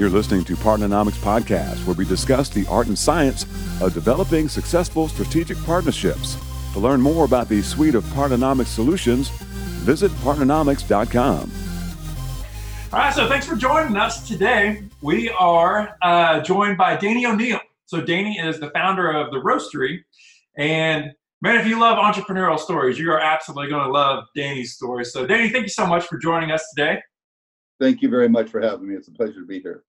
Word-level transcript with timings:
You're 0.00 0.08
listening 0.08 0.44
to 0.44 0.56
Partnernomics 0.56 1.18
Podcast, 1.18 1.84
where 1.84 1.94
we 1.94 2.06
discuss 2.06 2.48
the 2.48 2.66
art 2.68 2.86
and 2.86 2.98
science 2.98 3.44
of 3.82 3.92
developing 3.92 4.48
successful 4.48 5.08
strategic 5.08 5.62
partnerships. 5.64 6.38
To 6.72 6.78
learn 6.78 7.02
more 7.02 7.26
about 7.26 7.50
the 7.50 7.60
suite 7.60 7.94
of 7.94 8.02
Partnernomics 8.04 8.68
solutions, 8.68 9.28
visit 9.84 10.10
partnernomics.com. 10.12 11.52
All 12.94 12.98
right, 12.98 13.12
so 13.12 13.28
thanks 13.28 13.44
for 13.44 13.56
joining 13.56 13.94
us 13.98 14.26
today. 14.26 14.84
We 15.02 15.28
are 15.32 15.94
uh, 16.00 16.40
joined 16.40 16.78
by 16.78 16.96
Danny 16.96 17.26
O'Neill. 17.26 17.60
So 17.84 18.00
Danny 18.00 18.38
is 18.38 18.58
the 18.58 18.70
founder 18.70 19.10
of 19.10 19.30
the 19.32 19.36
Roasterie, 19.36 19.98
and 20.56 21.12
man, 21.42 21.60
if 21.60 21.66
you 21.66 21.78
love 21.78 21.98
entrepreneurial 21.98 22.58
stories, 22.58 22.98
you 22.98 23.12
are 23.12 23.20
absolutely 23.20 23.68
going 23.68 23.84
to 23.84 23.92
love 23.92 24.24
Danny's 24.34 24.72
story. 24.72 25.04
So 25.04 25.26
Danny, 25.26 25.50
thank 25.50 25.64
you 25.64 25.68
so 25.68 25.86
much 25.86 26.06
for 26.06 26.16
joining 26.16 26.52
us 26.52 26.66
today. 26.74 27.02
Thank 27.78 28.00
you 28.00 28.08
very 28.08 28.30
much 28.30 28.48
for 28.48 28.62
having 28.62 28.88
me. 28.88 28.94
It's 28.94 29.08
a 29.08 29.12
pleasure 29.12 29.40
to 29.40 29.46
be 29.46 29.60
here. 29.60 29.84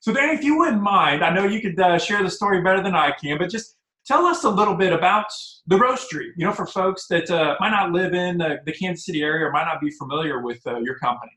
So, 0.00 0.12
Danny, 0.12 0.34
if 0.34 0.44
you 0.44 0.58
wouldn't 0.58 0.82
mind, 0.82 1.24
I 1.24 1.30
know 1.30 1.44
you 1.44 1.60
could 1.60 1.78
uh, 1.78 1.98
share 1.98 2.22
the 2.22 2.30
story 2.30 2.62
better 2.62 2.82
than 2.82 2.94
I 2.94 3.12
can, 3.12 3.38
but 3.38 3.50
just 3.50 3.76
tell 4.06 4.24
us 4.24 4.44
a 4.44 4.50
little 4.50 4.74
bit 4.74 4.92
about 4.92 5.26
the 5.66 5.76
roasterie. 5.76 6.30
You 6.36 6.46
know, 6.46 6.52
for 6.52 6.66
folks 6.66 7.06
that 7.08 7.30
uh, 7.30 7.56
might 7.60 7.70
not 7.70 7.92
live 7.92 8.14
in 8.14 8.38
the, 8.38 8.58
the, 8.64 8.72
Kansas 8.72 9.04
City 9.04 9.22
area 9.22 9.46
or 9.46 9.52
might 9.52 9.66
not 9.66 9.80
be 9.80 9.90
familiar 9.90 10.40
with 10.40 10.60
uh, 10.66 10.78
your 10.78 10.98
company. 10.98 11.32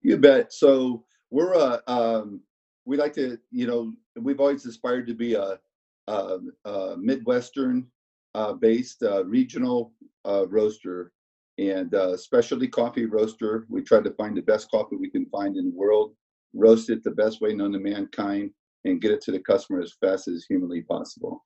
You 0.00 0.16
bet. 0.16 0.52
So 0.52 1.04
we're 1.30 1.54
a 1.54 1.82
um, 1.86 2.40
we 2.86 2.96
like 2.96 3.12
to, 3.14 3.38
you 3.50 3.66
know, 3.66 3.92
we've 4.18 4.40
always 4.40 4.64
aspired 4.64 5.06
to 5.08 5.14
be 5.14 5.34
a, 5.34 5.58
a, 6.06 6.38
a 6.64 6.96
Midwestern 6.96 7.86
uh, 8.34 8.52
based 8.52 9.02
uh, 9.02 9.24
regional 9.24 9.92
uh, 10.24 10.46
roaster 10.48 11.12
and 11.58 11.94
specialty 12.16 12.68
coffee 12.68 13.06
roaster. 13.06 13.66
We 13.68 13.82
try 13.82 14.00
to 14.00 14.10
find 14.12 14.36
the 14.36 14.42
best 14.42 14.70
coffee 14.70 14.96
we 14.96 15.10
can 15.10 15.26
find 15.26 15.56
in 15.56 15.70
the 15.70 15.76
world 15.76 16.14
roast 16.56 16.90
it 16.90 17.04
the 17.04 17.10
best 17.12 17.40
way 17.40 17.52
known 17.54 17.72
to 17.72 17.78
mankind, 17.78 18.50
and 18.84 19.00
get 19.00 19.10
it 19.10 19.20
to 19.22 19.32
the 19.32 19.40
customer 19.40 19.80
as 19.80 19.94
fast 20.00 20.28
as 20.28 20.44
humanly 20.48 20.82
possible. 20.82 21.44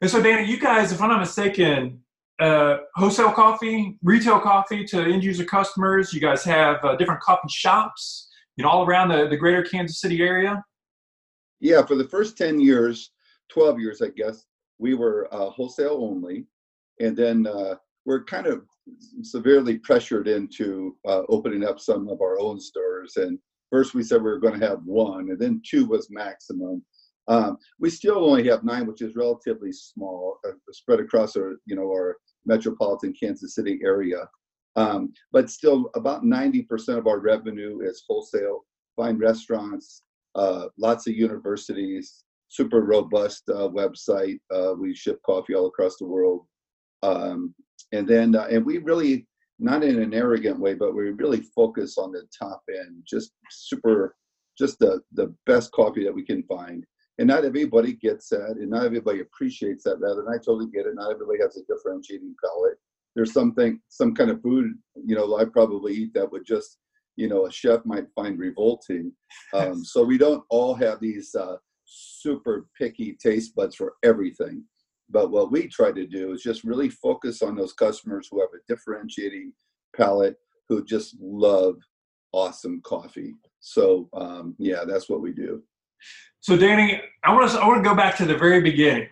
And 0.00 0.10
so, 0.10 0.22
Danny, 0.22 0.50
you 0.50 0.58
guys, 0.58 0.92
if 0.92 1.00
I'm 1.00 1.08
not 1.08 1.20
mistaken, 1.20 2.02
uh, 2.40 2.78
wholesale 2.96 3.32
coffee, 3.32 3.98
retail 4.02 4.40
coffee 4.40 4.84
to 4.84 5.00
end 5.00 5.22
user 5.22 5.44
customers. 5.44 6.12
You 6.12 6.20
guys 6.20 6.42
have 6.44 6.84
uh, 6.84 6.96
different 6.96 7.20
coffee 7.20 7.48
shops, 7.48 8.28
you 8.56 8.64
know, 8.64 8.70
all 8.70 8.84
around 8.84 9.08
the, 9.08 9.28
the 9.28 9.36
greater 9.36 9.62
Kansas 9.62 10.00
City 10.00 10.20
area. 10.20 10.62
Yeah, 11.60 11.86
for 11.86 11.94
the 11.94 12.08
first 12.08 12.36
10 12.36 12.58
years, 12.60 13.12
12 13.50 13.78
years, 13.78 14.02
I 14.02 14.08
guess, 14.08 14.44
we 14.78 14.94
were 14.94 15.28
uh, 15.32 15.50
wholesale 15.50 15.98
only. 16.02 16.46
And 17.00 17.16
then 17.16 17.46
uh, 17.46 17.76
we're 18.04 18.24
kind 18.24 18.46
of 18.46 18.62
severely 19.22 19.78
pressured 19.78 20.26
into 20.26 20.96
uh, 21.06 21.22
opening 21.28 21.64
up 21.64 21.78
some 21.78 22.08
of 22.08 22.20
our 22.20 22.40
own 22.40 22.58
stores. 22.58 23.16
And 23.16 23.38
First, 23.72 23.94
we 23.94 24.02
said 24.02 24.18
we 24.18 24.30
were 24.30 24.38
going 24.38 24.60
to 24.60 24.68
have 24.68 24.84
one, 24.84 25.30
and 25.30 25.38
then 25.38 25.62
two 25.66 25.86
was 25.86 26.08
maximum. 26.10 26.84
Um, 27.26 27.56
we 27.80 27.88
still 27.88 28.18
only 28.18 28.46
have 28.48 28.64
nine, 28.64 28.86
which 28.86 29.00
is 29.00 29.16
relatively 29.16 29.72
small, 29.72 30.36
uh, 30.46 30.52
spread 30.72 31.00
across 31.00 31.36
our, 31.36 31.56
you 31.64 31.74
know, 31.74 31.86
our 31.86 32.18
metropolitan 32.44 33.14
Kansas 33.18 33.54
City 33.54 33.80
area. 33.82 34.28
Um, 34.76 35.14
but 35.32 35.48
still, 35.48 35.90
about 35.94 36.22
90% 36.22 36.98
of 36.98 37.06
our 37.06 37.18
revenue 37.18 37.80
is 37.82 38.04
wholesale, 38.06 38.66
fine 38.94 39.16
restaurants, 39.16 40.02
uh, 40.34 40.66
lots 40.76 41.06
of 41.06 41.14
universities, 41.14 42.24
super 42.48 42.82
robust 42.82 43.44
uh, 43.48 43.68
website. 43.68 44.38
Uh, 44.54 44.74
we 44.78 44.94
ship 44.94 45.18
coffee 45.24 45.54
all 45.54 45.66
across 45.66 45.96
the 45.96 46.06
world. 46.06 46.44
Um, 47.02 47.54
and 47.92 48.06
then, 48.06 48.36
uh, 48.36 48.48
and 48.50 48.66
we 48.66 48.78
really 48.78 49.26
not 49.58 49.84
in 49.84 50.02
an 50.02 50.14
arrogant 50.14 50.58
way, 50.58 50.74
but 50.74 50.94
we 50.94 51.10
really 51.10 51.42
focus 51.54 51.98
on 51.98 52.12
the 52.12 52.22
top 52.36 52.62
end, 52.68 53.02
just 53.06 53.32
super, 53.50 54.16
just 54.58 54.78
the, 54.78 55.00
the 55.12 55.34
best 55.46 55.70
coffee 55.72 56.04
that 56.04 56.14
we 56.14 56.24
can 56.24 56.42
find. 56.44 56.84
And 57.18 57.28
not 57.28 57.44
everybody 57.44 57.92
gets 57.92 58.28
that, 58.30 58.56
and 58.58 58.70
not 58.70 58.86
everybody 58.86 59.20
appreciates 59.20 59.84
that. 59.84 60.00
Rather, 60.00 60.20
and 60.20 60.34
I 60.34 60.38
totally 60.38 60.70
get 60.70 60.86
it. 60.86 60.94
Not 60.94 61.12
everybody 61.12 61.38
has 61.40 61.56
a 61.56 61.64
differentiating 61.72 62.34
palate. 62.42 62.78
There's 63.14 63.32
something, 63.32 63.80
some 63.88 64.14
kind 64.14 64.30
of 64.30 64.40
food, 64.40 64.72
you 65.06 65.14
know, 65.14 65.36
I 65.36 65.44
probably 65.44 65.92
eat 65.92 66.14
that 66.14 66.32
would 66.32 66.46
just, 66.46 66.78
you 67.16 67.28
know, 67.28 67.46
a 67.46 67.52
chef 67.52 67.84
might 67.84 68.06
find 68.14 68.38
revolting. 68.38 69.12
Um, 69.52 69.84
so 69.84 70.02
we 70.02 70.16
don't 70.16 70.42
all 70.48 70.74
have 70.74 70.98
these 71.00 71.34
uh, 71.34 71.56
super 71.84 72.68
picky 72.80 73.18
taste 73.22 73.54
buds 73.54 73.76
for 73.76 73.92
everything. 74.02 74.64
But 75.12 75.30
what 75.30 75.52
we 75.52 75.68
try 75.68 75.92
to 75.92 76.06
do 76.06 76.32
is 76.32 76.42
just 76.42 76.64
really 76.64 76.88
focus 76.88 77.42
on 77.42 77.54
those 77.54 77.74
customers 77.74 78.28
who 78.30 78.40
have 78.40 78.48
a 78.54 78.64
differentiating 78.66 79.52
palate, 79.94 80.36
who 80.68 80.84
just 80.84 81.16
love 81.20 81.76
awesome 82.32 82.80
coffee. 82.82 83.34
So 83.60 84.08
um, 84.14 84.56
yeah, 84.58 84.84
that's 84.88 85.08
what 85.10 85.20
we 85.20 85.32
do. 85.32 85.62
So 86.40 86.56
Danny, 86.56 87.00
I 87.22 87.32
want 87.32 87.50
to 87.50 87.58
I 87.58 87.68
want 87.68 87.84
to 87.84 87.88
go 87.88 87.94
back 87.94 88.16
to 88.16 88.24
the 88.24 88.36
very 88.36 88.62
beginning. 88.62 89.08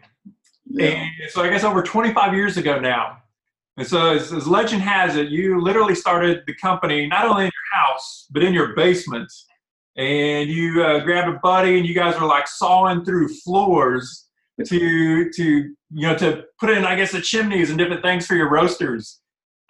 Yeah. 0.66 0.86
And 0.86 1.30
so 1.30 1.42
I 1.42 1.50
guess 1.50 1.64
over 1.64 1.82
25 1.82 2.34
years 2.34 2.56
ago 2.56 2.80
now. 2.80 3.18
And 3.76 3.86
so 3.86 4.14
as, 4.14 4.32
as, 4.32 4.46
legend 4.46 4.82
has 4.82 5.16
it, 5.16 5.28
you 5.28 5.60
literally 5.60 5.94
started 5.94 6.42
the 6.46 6.54
company 6.54 7.06
not 7.06 7.24
only 7.24 7.44
in 7.44 7.50
your 7.50 7.80
house 7.80 8.26
but 8.30 8.42
in 8.42 8.52
your 8.54 8.74
basement. 8.74 9.30
And 9.96 10.48
you 10.48 10.82
uh, 10.82 11.00
grabbed 11.00 11.28
a 11.28 11.38
buddy, 11.40 11.76
and 11.76 11.86
you 11.86 11.94
guys 11.94 12.18
were 12.18 12.26
like 12.26 12.46
sawing 12.46 13.04
through 13.04 13.28
floors 13.28 14.29
to 14.66 15.30
to 15.30 15.44
you 15.44 15.74
know 15.90 16.16
to 16.16 16.44
put 16.58 16.70
in 16.70 16.84
I 16.84 16.96
guess 16.96 17.12
the 17.12 17.20
chimneys 17.20 17.70
and 17.70 17.78
different 17.78 18.02
things 18.02 18.26
for 18.26 18.34
your 18.34 18.50
roasters. 18.50 19.20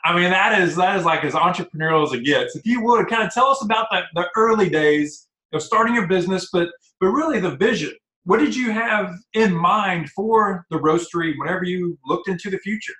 I 0.04 0.14
mean 0.14 0.30
that 0.30 0.60
is 0.60 0.76
that 0.76 0.96
is 0.96 1.04
like 1.04 1.24
as 1.24 1.34
entrepreneurial 1.34 2.06
as 2.06 2.12
it 2.12 2.24
gets. 2.24 2.56
If 2.56 2.66
you 2.66 2.82
would 2.82 3.08
kind 3.08 3.22
of 3.22 3.32
tell 3.32 3.48
us 3.48 3.62
about 3.62 3.86
the, 3.90 4.02
the 4.14 4.28
early 4.36 4.68
days 4.68 5.28
of 5.52 5.62
starting 5.62 5.94
your 5.94 6.06
business, 6.06 6.48
but 6.52 6.68
but 7.00 7.08
really 7.08 7.40
the 7.40 7.56
vision. 7.56 7.92
What 8.24 8.38
did 8.38 8.54
you 8.54 8.70
have 8.70 9.12
in 9.32 9.54
mind 9.54 10.10
for 10.10 10.66
the 10.70 10.76
roasterie 10.76 11.34
whenever 11.38 11.64
you 11.64 11.98
looked 12.04 12.28
into 12.28 12.50
the 12.50 12.58
future? 12.58 12.94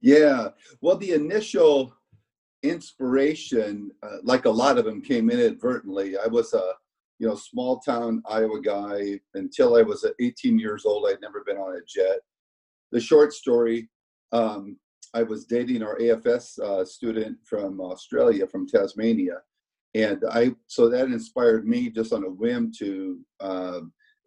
Yeah, 0.00 0.50
well, 0.80 0.96
the 0.96 1.12
initial 1.12 1.92
inspiration, 2.62 3.90
uh, 4.02 4.18
like 4.22 4.44
a 4.44 4.50
lot 4.50 4.78
of 4.78 4.84
them, 4.84 5.02
came 5.02 5.30
inadvertently. 5.30 6.16
I 6.16 6.26
was 6.26 6.52
a 6.54 6.74
you 7.18 7.26
know, 7.26 7.34
small 7.34 7.78
town 7.78 8.22
Iowa 8.28 8.60
guy 8.60 9.20
until 9.34 9.76
I 9.76 9.82
was 9.82 10.04
18 10.20 10.58
years 10.58 10.84
old. 10.84 11.06
I'd 11.08 11.20
never 11.20 11.42
been 11.44 11.56
on 11.56 11.76
a 11.76 11.80
jet. 11.86 12.20
The 12.92 13.00
short 13.00 13.32
story, 13.32 13.88
um, 14.32 14.76
I 15.14 15.22
was 15.22 15.46
dating 15.46 15.82
our 15.82 15.98
AFS 15.98 16.58
uh, 16.58 16.84
student 16.84 17.38
from 17.44 17.80
Australia, 17.80 18.46
from 18.46 18.68
Tasmania, 18.68 19.38
and 19.94 20.22
I 20.30 20.54
so 20.66 20.88
that 20.90 21.06
inspired 21.06 21.66
me 21.66 21.88
just 21.88 22.12
on 22.12 22.24
a 22.24 22.30
whim 22.30 22.70
to 22.78 23.20
uh, 23.40 23.80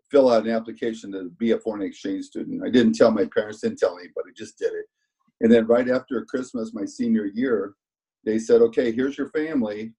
fill 0.10 0.32
out 0.32 0.46
an 0.46 0.52
application 0.52 1.12
to 1.12 1.30
be 1.38 1.52
a 1.52 1.60
foreign 1.60 1.84
exchange 1.84 2.26
student. 2.26 2.64
I 2.66 2.72
didn't 2.72 2.94
tell 2.94 3.12
my 3.12 3.26
parents, 3.26 3.62
didn't 3.62 3.78
tell 3.78 4.00
anybody, 4.00 4.32
just 4.36 4.58
did 4.58 4.74
it. 4.74 4.86
And 5.42 5.52
then 5.52 5.68
right 5.68 5.90
after 5.90 6.26
Christmas, 6.26 6.74
my 6.74 6.86
senior 6.86 7.26
year, 7.26 7.76
they 8.26 8.40
said, 8.40 8.62
"Okay, 8.62 8.92
here's 8.92 9.18
your 9.18 9.30
family 9.30 9.94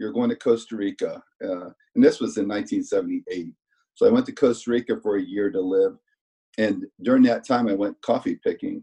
you're 0.00 0.12
going 0.12 0.30
to 0.30 0.36
Costa 0.36 0.74
Rica. 0.76 1.22
Uh, 1.44 1.68
and 1.94 2.02
this 2.02 2.20
was 2.20 2.38
in 2.38 2.48
1978. 2.48 3.52
So 3.94 4.06
I 4.06 4.10
went 4.10 4.24
to 4.26 4.32
Costa 4.32 4.70
Rica 4.70 4.98
for 5.00 5.16
a 5.16 5.22
year 5.22 5.50
to 5.50 5.60
live. 5.60 5.98
And 6.56 6.86
during 7.02 7.22
that 7.24 7.46
time, 7.46 7.68
I 7.68 7.74
went 7.74 8.00
coffee 8.00 8.40
picking. 8.42 8.82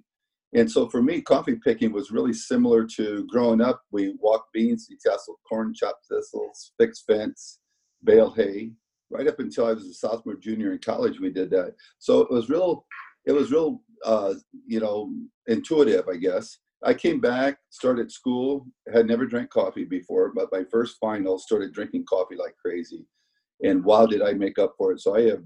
And 0.53 0.71
so 0.71 0.87
for 0.87 1.01
me, 1.01 1.21
coffee 1.21 1.55
picking 1.55 1.91
was 1.91 2.11
really 2.11 2.33
similar 2.33 2.85
to 2.95 3.25
growing 3.29 3.61
up. 3.61 3.81
We 3.91 4.15
walked 4.19 4.53
beans, 4.53 4.87
detasseled 4.87 5.41
corn, 5.49 5.73
chopped 5.73 6.05
thistles, 6.09 6.71
fixed 6.79 7.05
fence, 7.07 7.59
bale 8.03 8.31
hay. 8.31 8.71
Right 9.09 9.27
up 9.27 9.39
until 9.39 9.65
I 9.65 9.73
was 9.73 9.85
a 9.85 9.93
sophomore, 9.93 10.35
junior 10.35 10.73
in 10.73 10.79
college, 10.79 11.19
we 11.19 11.31
did 11.31 11.49
that. 11.51 11.73
So 11.97 12.21
it 12.21 12.29
was 12.29 12.49
real, 12.49 12.85
it 13.25 13.31
was 13.31 13.51
real, 13.51 13.81
uh, 14.05 14.35
you 14.67 14.79
know, 14.79 15.11
intuitive, 15.47 16.07
I 16.07 16.17
guess. 16.17 16.59
I 16.87 16.93
came 16.93 17.19
back, 17.19 17.57
started 17.69 18.09
school, 18.09 18.65
had 18.93 19.07
never 19.07 19.25
drank 19.25 19.49
coffee 19.49 19.83
before, 19.83 20.31
but 20.33 20.47
my 20.53 20.63
first 20.71 20.95
final 21.01 21.37
started 21.37 21.73
drinking 21.73 22.05
coffee 22.07 22.37
like 22.37 22.55
crazy. 22.55 23.05
And 23.61 23.83
wow, 23.83 24.05
did 24.05 24.21
I 24.21 24.31
make 24.31 24.57
up 24.57 24.73
for 24.77 24.93
it. 24.93 25.01
So 25.01 25.13
I 25.13 25.23
have 25.23 25.43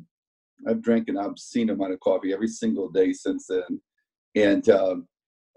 I've 0.68 0.84
drank 0.84 1.10
an 1.10 1.18
obscene 1.18 1.72
amount 1.72 1.94
of 1.94 2.00
coffee 2.00 2.32
every 2.32 2.48
single 2.48 2.90
day 2.90 3.12
since 3.12 3.48
then. 3.48 3.82
And 4.36 4.70
um, 4.70 5.08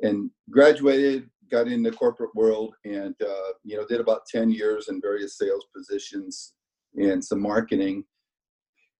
and 0.00 0.30
graduated, 0.50 1.28
got 1.50 1.68
in 1.68 1.82
the 1.82 1.92
corporate 1.92 2.34
world 2.34 2.74
and 2.86 3.14
uh, 3.20 3.52
you 3.62 3.76
know, 3.76 3.86
did 3.86 4.00
about 4.00 4.24
10 4.26 4.50
years 4.50 4.88
in 4.88 5.02
various 5.02 5.36
sales 5.36 5.66
positions 5.76 6.54
and 6.96 7.22
some 7.22 7.42
marketing. 7.42 8.04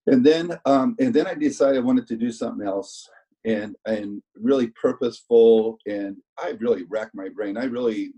And 0.06 0.22
then 0.22 0.58
um, 0.66 0.96
and 1.00 1.14
then 1.14 1.26
I 1.26 1.32
decided 1.32 1.78
I 1.78 1.86
wanted 1.86 2.06
to 2.08 2.16
do 2.16 2.30
something 2.30 2.66
else 2.66 3.08
and 3.44 3.76
and 3.86 4.22
really 4.36 4.68
purposeful 4.68 5.78
and 5.86 6.16
i 6.38 6.50
really 6.60 6.84
rack 6.88 7.10
my 7.14 7.28
brain 7.28 7.56
i 7.56 7.64
really 7.64 8.12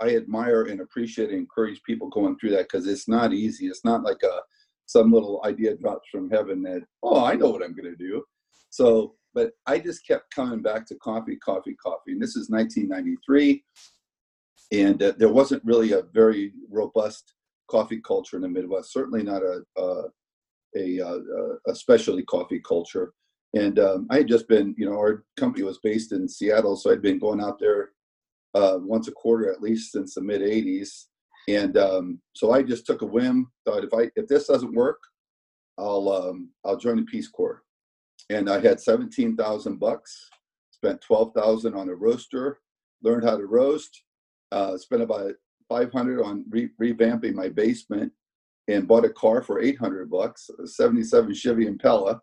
i 0.00 0.16
admire 0.16 0.64
and 0.64 0.80
appreciate 0.80 1.30
and 1.30 1.38
encourage 1.38 1.80
people 1.84 2.08
going 2.08 2.36
through 2.38 2.50
that 2.50 2.68
because 2.70 2.86
it's 2.86 3.08
not 3.08 3.32
easy 3.32 3.66
it's 3.66 3.84
not 3.84 4.02
like 4.02 4.22
a 4.24 4.40
some 4.86 5.12
little 5.12 5.40
idea 5.44 5.76
drops 5.76 6.08
from 6.10 6.30
heaven 6.30 6.62
that 6.62 6.82
oh 7.02 7.24
i 7.24 7.34
know 7.34 7.50
what 7.50 7.62
i'm 7.62 7.74
going 7.74 7.90
to 7.90 7.96
do 7.96 8.22
so 8.70 9.14
but 9.34 9.52
i 9.66 9.78
just 9.78 10.06
kept 10.06 10.34
coming 10.34 10.60
back 10.60 10.86
to 10.86 10.96
coffee 10.96 11.36
coffee 11.36 11.76
coffee 11.82 12.12
and 12.12 12.22
this 12.22 12.36
is 12.36 12.50
1993 12.50 13.62
and 14.72 15.02
uh, 15.02 15.12
there 15.18 15.28
wasn't 15.28 15.64
really 15.64 15.92
a 15.92 16.02
very 16.12 16.52
robust 16.70 17.34
coffee 17.72 18.00
culture 18.00 18.36
in 18.36 18.42
the 18.42 18.48
Midwest. 18.48 18.92
Certainly 18.92 19.22
not 19.22 19.42
a 19.42 19.62
a, 19.76 20.04
a, 20.76 21.00
uh, 21.00 21.18
a 21.66 21.74
specialty 21.74 22.22
coffee 22.22 22.60
culture. 22.66 23.12
And 23.54 23.78
um, 23.78 24.06
I 24.10 24.18
had 24.18 24.28
just 24.28 24.48
been, 24.48 24.74
you 24.78 24.88
know, 24.88 24.96
our 24.96 25.24
company 25.36 25.62
was 25.62 25.78
based 25.82 26.12
in 26.12 26.28
Seattle, 26.28 26.76
so 26.76 26.90
I'd 26.90 27.02
been 27.02 27.18
going 27.18 27.40
out 27.40 27.58
there 27.58 27.90
uh, 28.54 28.78
once 28.80 29.08
a 29.08 29.12
quarter 29.12 29.50
at 29.50 29.60
least 29.60 29.92
since 29.92 30.14
the 30.14 30.22
mid 30.22 30.40
'80s. 30.40 31.06
And 31.48 31.76
um, 31.76 32.20
so 32.34 32.52
I 32.52 32.62
just 32.62 32.86
took 32.86 33.02
a 33.02 33.06
whim. 33.06 33.50
Thought 33.66 33.84
if 33.84 33.92
I 33.92 34.10
if 34.16 34.26
this 34.26 34.46
doesn't 34.46 34.74
work, 34.74 35.00
I'll 35.78 36.08
um, 36.08 36.50
I'll 36.64 36.76
join 36.76 36.96
the 36.96 37.02
Peace 37.02 37.28
Corps. 37.28 37.62
And 38.30 38.48
I 38.48 38.60
had 38.60 38.80
seventeen 38.80 39.36
thousand 39.36 39.78
bucks. 39.78 40.28
Spent 40.70 41.00
twelve 41.00 41.32
thousand 41.34 41.74
on 41.74 41.88
a 41.88 41.94
roaster. 41.94 42.60
Learned 43.02 43.24
how 43.24 43.36
to 43.36 43.46
roast. 43.46 44.02
Uh, 44.50 44.78
spent 44.78 45.02
about 45.02 45.32
five 45.68 45.92
hundred 45.92 46.22
on 46.22 46.44
re- 46.48 46.70
revamping 46.80 47.34
my 47.34 47.48
basement, 47.48 48.12
and 48.68 48.88
bought 48.88 49.04
a 49.04 49.10
car 49.10 49.42
for 49.42 49.60
eight 49.60 49.78
hundred 49.78 50.10
bucks, 50.10 50.48
a 50.62 50.66
'77 50.66 51.34
Chevy 51.34 51.66
Impala, 51.66 52.20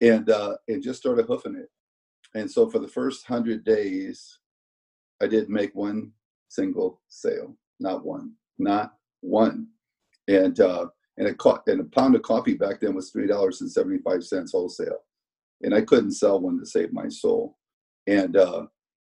and 0.00 0.30
uh, 0.30 0.56
and 0.68 0.82
just 0.82 1.00
started 1.00 1.26
hoofing 1.26 1.56
it. 1.56 1.70
And 2.34 2.50
so 2.50 2.70
for 2.70 2.78
the 2.78 2.88
first 2.88 3.26
hundred 3.26 3.64
days, 3.64 4.38
I 5.22 5.26
didn't 5.26 5.50
make 5.50 5.74
one 5.74 6.12
single 6.48 7.00
sale, 7.08 7.56
not 7.80 8.04
one 8.04 8.34
not 8.60 8.94
one. 9.22 9.66
And 10.28 10.60
uh, 10.60 10.86
and 11.16 11.26
a 11.28 11.34
co- 11.34 11.62
and 11.66 11.80
a 11.80 11.84
pound 11.84 12.14
of 12.14 12.22
coffee 12.22 12.54
back 12.54 12.80
then 12.80 12.94
was 12.94 13.10
three 13.10 13.26
dollars 13.26 13.60
and 13.60 13.70
seventy 13.70 13.98
five 13.98 14.22
cents 14.22 14.52
wholesale, 14.52 15.02
and 15.62 15.74
I 15.74 15.80
couldn't 15.80 16.12
sell 16.12 16.40
one 16.40 16.58
to 16.60 16.66
save 16.66 16.92
my 16.92 17.08
soul. 17.08 17.56
And 18.06 18.36
uh, 18.36 18.66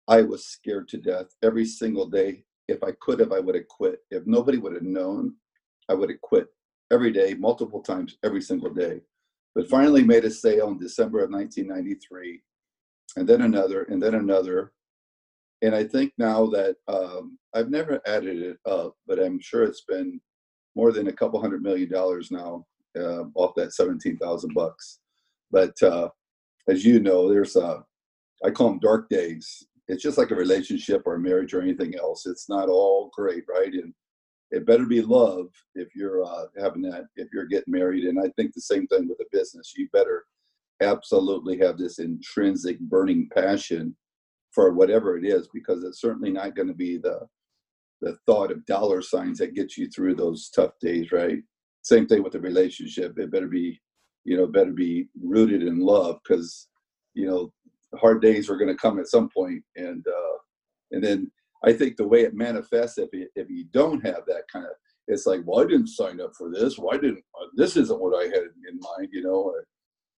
I 0.07 0.21
was 0.21 0.45
scared 0.45 0.87
to 0.89 0.97
death 0.97 1.27
every 1.43 1.65
single 1.65 2.07
day. 2.09 2.43
If 2.67 2.83
I 2.83 2.91
could 3.01 3.19
have, 3.19 3.31
I 3.31 3.39
would 3.39 3.55
have 3.55 3.67
quit. 3.67 3.99
If 4.09 4.25
nobody 4.25 4.57
would 4.57 4.73
have 4.73 4.83
known, 4.83 5.35
I 5.89 5.93
would 5.93 6.09
have 6.09 6.21
quit 6.21 6.47
every 6.91 7.11
day, 7.11 7.33
multiple 7.33 7.81
times, 7.81 8.17
every 8.23 8.41
single 8.41 8.73
day. 8.73 9.01
But 9.55 9.69
finally 9.69 10.03
made 10.03 10.25
a 10.25 10.31
sale 10.31 10.69
in 10.69 10.79
December 10.79 11.23
of 11.23 11.31
1993, 11.31 12.41
and 13.17 13.27
then 13.27 13.41
another, 13.41 13.83
and 13.83 14.01
then 14.01 14.15
another, 14.15 14.71
and 15.61 15.75
I 15.75 15.83
think 15.83 16.13
now 16.17 16.45
that 16.47 16.75
um, 16.87 17.37
I've 17.53 17.69
never 17.69 18.01
added 18.05 18.41
it 18.41 18.57
up, 18.65 18.95
but 19.07 19.19
I'm 19.19 19.39
sure 19.39 19.63
it's 19.63 19.83
been 19.87 20.19
more 20.75 20.91
than 20.91 21.07
a 21.07 21.13
couple 21.13 21.41
hundred 21.41 21.61
million 21.61 21.91
dollars 21.91 22.31
now 22.31 22.65
uh, 22.97 23.23
off 23.35 23.53
that 23.55 23.73
seventeen 23.73 24.17
thousand 24.17 24.53
bucks. 24.53 24.99
But 25.51 25.81
uh, 25.83 26.09
as 26.67 26.85
you 26.85 26.99
know, 26.99 27.29
there's 27.29 27.55
a 27.55 27.83
I 28.43 28.49
call 28.49 28.69
them 28.69 28.79
dark 28.79 29.09
days. 29.09 29.67
It's 29.87 30.01
just 30.01 30.17
like 30.17 30.31
a 30.31 30.35
relationship 30.35 31.03
or 31.05 31.15
a 31.15 31.19
marriage 31.19 31.53
or 31.53 31.61
anything 31.61 31.95
else. 31.95 32.25
It's 32.25 32.49
not 32.49 32.69
all 32.69 33.11
great, 33.13 33.43
right? 33.49 33.73
And 33.73 33.93
it 34.51 34.65
better 34.65 34.85
be 34.85 35.01
love 35.01 35.47
if 35.75 35.95
you're 35.95 36.23
uh, 36.23 36.45
having 36.59 36.81
that 36.83 37.05
if 37.15 37.29
you're 37.33 37.45
getting 37.45 37.71
married. 37.71 38.03
And 38.03 38.19
I 38.19 38.29
think 38.35 38.53
the 38.53 38.61
same 38.61 38.85
thing 38.87 39.07
with 39.07 39.19
a 39.19 39.25
business. 39.31 39.73
You 39.75 39.87
better 39.93 40.25
absolutely 40.81 41.57
have 41.59 41.77
this 41.77 41.99
intrinsic 41.99 42.79
burning 42.79 43.29
passion 43.33 43.95
for 44.51 44.73
whatever 44.73 45.17
it 45.17 45.25
is 45.25 45.47
because 45.53 45.83
it's 45.83 46.01
certainly 46.01 46.31
not 46.31 46.55
going 46.55 46.67
to 46.67 46.73
be 46.73 46.97
the 46.97 47.19
the 48.01 48.17
thought 48.25 48.51
of 48.51 48.65
dollar 48.65 49.01
signs 49.01 49.37
that 49.37 49.53
gets 49.53 49.77
you 49.77 49.87
through 49.87 50.15
those 50.15 50.49
tough 50.49 50.71
days 50.81 51.11
right 51.11 51.37
same 51.83 52.07
thing 52.07 52.23
with 52.23 52.33
the 52.33 52.39
relationship 52.39 53.17
it 53.17 53.31
better 53.31 53.47
be 53.47 53.79
you 54.25 54.35
know 54.35 54.47
better 54.47 54.71
be 54.71 55.07
rooted 55.23 55.61
in 55.61 55.79
love 55.79 56.19
because 56.23 56.67
you 57.13 57.27
know 57.27 57.53
hard 57.99 58.21
days 58.21 58.49
are 58.49 58.57
going 58.57 58.67
to 58.67 58.81
come 58.81 58.99
at 58.99 59.07
some 59.07 59.29
point 59.29 59.63
and 59.75 60.03
uh 60.07 60.37
and 60.91 61.03
then 61.03 61.31
i 61.63 61.71
think 61.73 61.95
the 61.95 62.07
way 62.07 62.21
it 62.21 62.33
manifests 62.33 62.97
if 62.97 63.09
you, 63.13 63.27
if 63.35 63.49
you 63.49 63.65
don't 63.71 64.05
have 64.05 64.23
that 64.27 64.43
kind 64.51 64.65
of 64.65 64.71
it's 65.07 65.25
like 65.25 65.41
well 65.45 65.63
i 65.63 65.67
didn't 65.67 65.87
sign 65.87 66.21
up 66.21 66.31
for 66.37 66.49
this 66.49 66.77
why 66.77 66.93
didn't 66.97 67.23
uh, 67.39 67.47
this 67.55 67.77
isn't 67.77 68.01
what 68.01 68.17
i 68.17 68.23
had 68.25 68.43
in 68.69 68.79
mind 68.79 69.09
you 69.11 69.23
know 69.23 69.53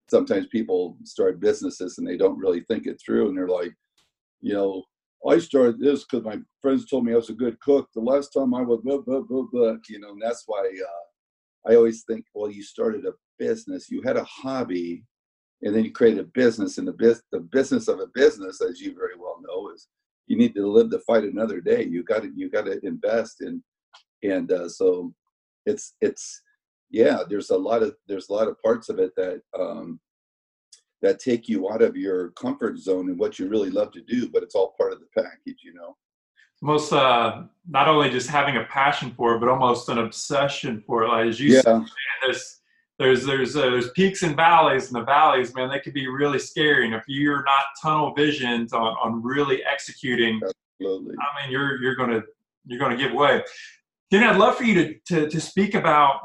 sometimes 0.10 0.48
people 0.48 0.98
start 1.04 1.40
businesses 1.40 1.98
and 1.98 2.07
they 2.07 2.18
don't 2.18 2.38
really 2.38 2.62
think 2.62 2.86
it 2.86 3.01
through 3.04 3.30
and 3.30 3.38
they're 3.38 3.48
like 3.48 3.74
you 4.44 4.54
know, 4.54 4.84
I 5.28 5.40
started 5.40 5.80
this 5.80 6.04
because 6.04 6.25
my 6.25 6.38
friends 6.62 6.86
told 6.86 7.06
me 7.06 7.13
I 7.13 7.16
was 7.16 7.30
a 7.30 7.34
good 7.34 7.57
cook. 7.62 7.88
The 7.96 8.01
last 8.01 8.34
time 8.34 8.54
I 8.54 8.62
was 8.62 8.81
blah, 8.84 9.00
blah, 9.00 9.22
blah, 9.22 9.46
blah, 9.50 9.75
you 9.89 10.00
know, 10.00 10.12
and 10.12 10.22
that's 10.22 10.44
why 10.46 10.60
uh, 10.60 11.72
I 11.72 11.75
always 11.75 12.04
think, 12.04 12.25
well, 12.36 12.51
you 12.51 12.62
started 12.62 13.06
a 13.06 13.13
business, 13.39 13.89
you 13.89 14.01
had 14.01 14.18
a 14.18 14.25
hobby, 14.25 15.06
and 15.62 15.74
then 15.74 15.86
you 15.86 15.94
created 15.94 16.19
a 16.19 16.30
business. 16.34 16.78
And 16.78 16.86
the, 16.86 16.92
biz- 16.92 17.24
the 17.31 17.39
business 17.39 17.88
of 17.88 18.01
a 18.01 18.07
business, 18.13 18.62
as 18.62 18.81
you 18.81 18.94
very 18.94 19.16
well 19.18 19.39
know, 19.42 19.72
is 19.74 19.88
you 20.28 20.38
need 20.38 20.56
to 20.56 20.68
live 20.68 20.90
to 20.92 21.00
fight 21.00 21.24
another 21.24 21.60
day. 21.60 21.84
You 21.84 22.04
got 22.04 22.24
to 22.24 22.31
you 22.36 22.50
got 22.50 22.66
to 22.66 22.80
invest 22.86 23.42
in, 23.42 23.64
and 24.24 24.52
uh, 24.52 24.70
so 24.70 25.14
it's 25.66 25.96
it's 26.02 26.42
yeah. 26.90 27.20
There's 27.28 27.50
a 27.50 27.58
lot 27.58 27.84
of 27.84 27.96
there's 28.08 28.30
a 28.30 28.34
lot 28.34 28.48
of 28.48 28.62
parts 28.62 28.90
of 28.90 29.00
it 29.00 29.12
that 29.18 29.42
um, 29.60 30.00
that 31.02 31.20
take 31.20 31.50
you 31.50 31.70
out 31.70 31.81
of 31.81 31.98
your 31.98 32.30
comfort 32.31 32.80
zone 32.80 33.10
and 33.10 33.20
what 33.20 33.38
you 33.38 33.50
really 33.50 33.70
love 33.70 33.92
to 33.92 34.02
do, 34.02 34.30
but 34.30 34.42
it's 34.42 34.56
all 34.56 34.74
part 34.78 34.94
of 34.94 35.00
the 35.00 35.22
package, 35.22 35.60
you 35.64 35.74
know. 35.74 35.96
Most 36.62 36.94
uh, 36.94 37.44
not 37.68 37.90
only 37.90 38.10
just 38.10 38.30
having 38.30 38.56
a 38.56 38.64
passion 38.64 39.12
for 39.18 39.36
it, 39.36 39.40
but 39.40 39.50
almost 39.50 39.90
an 39.90 39.98
obsession 39.98 40.81
for 40.88 41.04
it. 41.04 41.10
Like, 41.10 41.28
as 41.28 41.40
you 41.40 41.56
yeah. 41.56 41.62
said, 41.62 41.81
there's 42.22 42.62
there's 43.03 43.25
there's 43.25 43.55
uh, 43.55 43.61
there's 43.61 43.91
peaks 43.91 44.23
and 44.23 44.35
valleys, 44.35 44.88
and 44.88 44.95
the 44.95 45.05
valleys, 45.05 45.53
man, 45.53 45.69
they 45.69 45.79
could 45.79 45.94
be 45.94 46.07
really 46.07 46.39
scary. 46.39 46.85
And 46.85 46.95
if 46.95 47.03
you're 47.07 47.44
not 47.44 47.65
tunnel 47.81 48.13
visioned 48.15 48.73
on 48.73 48.95
on 49.03 49.21
really 49.21 49.63
executing, 49.63 50.41
Absolutely. 50.79 51.15
I 51.19 51.41
mean, 51.41 51.51
you're 51.51 51.81
you're 51.81 51.95
gonna 51.95 52.23
you're 52.65 52.79
gonna 52.79 52.97
give 52.97 53.11
way. 53.13 53.44
Then 54.11 54.23
I'd 54.23 54.38
love 54.38 54.57
for 54.57 54.63
you 54.63 54.75
to 54.75 54.95
to, 55.07 55.29
to 55.29 55.41
speak 55.41 55.75
about 55.75 56.21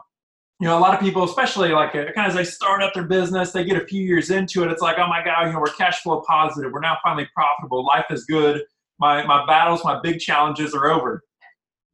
you 0.60 0.66
know, 0.66 0.76
a 0.76 0.80
lot 0.80 0.92
of 0.92 1.00
people, 1.00 1.22
especially 1.22 1.68
like 1.68 1.90
uh, 1.90 2.10
kind 2.12 2.26
of 2.26 2.26
as 2.26 2.34
they 2.34 2.44
start 2.44 2.82
up 2.82 2.92
their 2.92 3.04
business, 3.04 3.52
they 3.52 3.64
get 3.64 3.80
a 3.80 3.86
few 3.86 4.02
years 4.02 4.30
into 4.30 4.64
it. 4.64 4.70
It's 4.72 4.82
like, 4.82 4.96
oh 4.98 5.06
my 5.06 5.24
God, 5.24 5.46
you 5.46 5.52
know, 5.52 5.60
we're 5.60 5.66
cash 5.66 6.02
flow 6.02 6.22
positive. 6.26 6.72
We're 6.72 6.80
now 6.80 6.98
finally 7.02 7.28
profitable. 7.32 7.84
Life 7.86 8.06
is 8.10 8.24
good. 8.24 8.62
My, 8.98 9.24
my 9.24 9.46
battles, 9.46 9.84
my 9.84 10.00
big 10.02 10.18
challenges 10.18 10.74
are 10.74 10.90
over. 10.90 11.22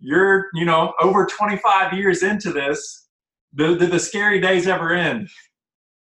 You're, 0.00 0.46
you 0.54 0.64
know, 0.64 0.94
over 1.00 1.26
25 1.26 1.92
years 1.92 2.22
into 2.22 2.52
this. 2.52 3.03
Do, 3.54 3.78
do 3.78 3.86
the 3.86 4.00
scary 4.00 4.40
days 4.40 4.66
ever 4.66 4.92
end? 4.92 5.28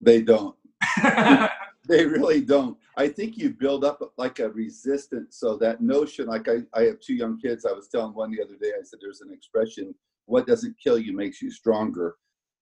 They 0.01 0.23
don't. 0.23 0.57
they 1.89 2.07
really 2.07 2.41
don't. 2.41 2.77
I 2.97 3.09
think 3.09 3.37
you 3.37 3.51
build 3.51 3.85
up 3.85 4.01
like 4.17 4.39
a 4.39 4.51
resistance. 4.51 5.39
So 5.39 5.57
that 5.59 5.81
notion, 5.81 6.27
like 6.27 6.49
I, 6.49 6.59
I 6.75 6.83
have 6.85 7.01
two 7.01 7.15
young 7.15 7.39
kids. 7.39 7.65
I 7.65 7.73
was 7.73 7.89
telling 7.89 8.15
one 8.15 8.31
the 8.31 8.43
other 8.43 8.57
day, 8.61 8.73
I 8.79 8.83
said, 8.83 8.99
there's 9.01 9.21
an 9.21 9.33
expression, 9.33 9.95
what 10.27 10.47
doesn't 10.47 10.77
kill 10.83 10.99
you 10.99 11.15
makes 11.17 11.43
you 11.43 11.51
stronger 11.51 12.17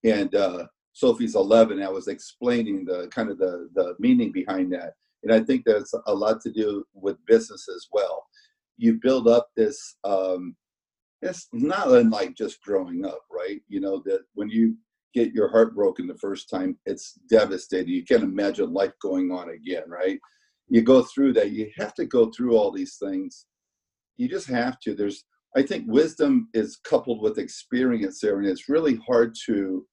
and 0.05 0.35
uh, 0.35 0.67
Sophie's 0.93 1.35
11. 1.35 1.83
I 1.83 1.89
was 1.89 2.09
explaining 2.09 2.85
the 2.85 3.09
kind 3.09 3.31
of 3.31 3.39
the 3.39 3.69
the 3.75 3.95
meaning 3.99 4.33
behind 4.33 4.73
that, 4.73 4.95
and 5.23 5.33
I 5.33 5.41
think 5.41 5.65
that's 5.65 5.95
a 6.07 6.15
lot 6.15 6.41
to 6.43 6.51
do 6.51 6.85
with 6.95 7.25
business 7.27 7.69
as 7.69 7.87
well. 7.93 8.25
You 8.77 8.99
build 9.01 9.29
up 9.29 9.51
this. 9.57 9.97
Um, 10.05 10.57
it's 11.23 11.49
not 11.53 11.89
unlike 11.89 12.35
just 12.35 12.63
growing 12.63 13.05
up, 13.05 13.23
right? 13.31 13.61
You 13.69 13.81
know 13.81 14.03
that 14.07 14.21
when 14.35 14.49
you 14.49 14.77
get 15.15 15.33
your 15.33 15.51
heart 15.51 15.75
broken 15.75 16.07
the 16.07 16.17
first 16.19 16.49
time, 16.49 16.79
it's 16.87 17.15
devastating. 17.29 17.93
You 17.93 18.05
can't 18.05 18.23
imagine 18.23 18.73
life 18.73 18.93
going 19.03 19.31
on 19.31 19.51
again, 19.51 19.85
right? 19.87 20.19
You 20.69 20.83
go 20.83 21.03
through 21.03 21.33
that. 21.35 21.51
You 21.51 21.71
have 21.77 21.95
to 21.95 22.07
go 22.07 22.31
through 22.31 22.57
all 22.57 22.71
these 22.71 22.97
things. 22.97 23.47
You 24.17 24.29
just 24.29 24.47
have 24.49 24.79
to. 24.81 24.95
There's 24.95 25.25
I 25.57 25.63
think 25.63 25.85
wisdom 25.89 26.49
is 26.55 26.79
coupled 26.85 27.21
with 27.21 27.39
experience 27.39 28.21
there, 28.21 28.39
and 28.39 28.49
it's 28.49 28.69
really 28.69 29.01
hard 29.07 29.35
to 29.47 29.85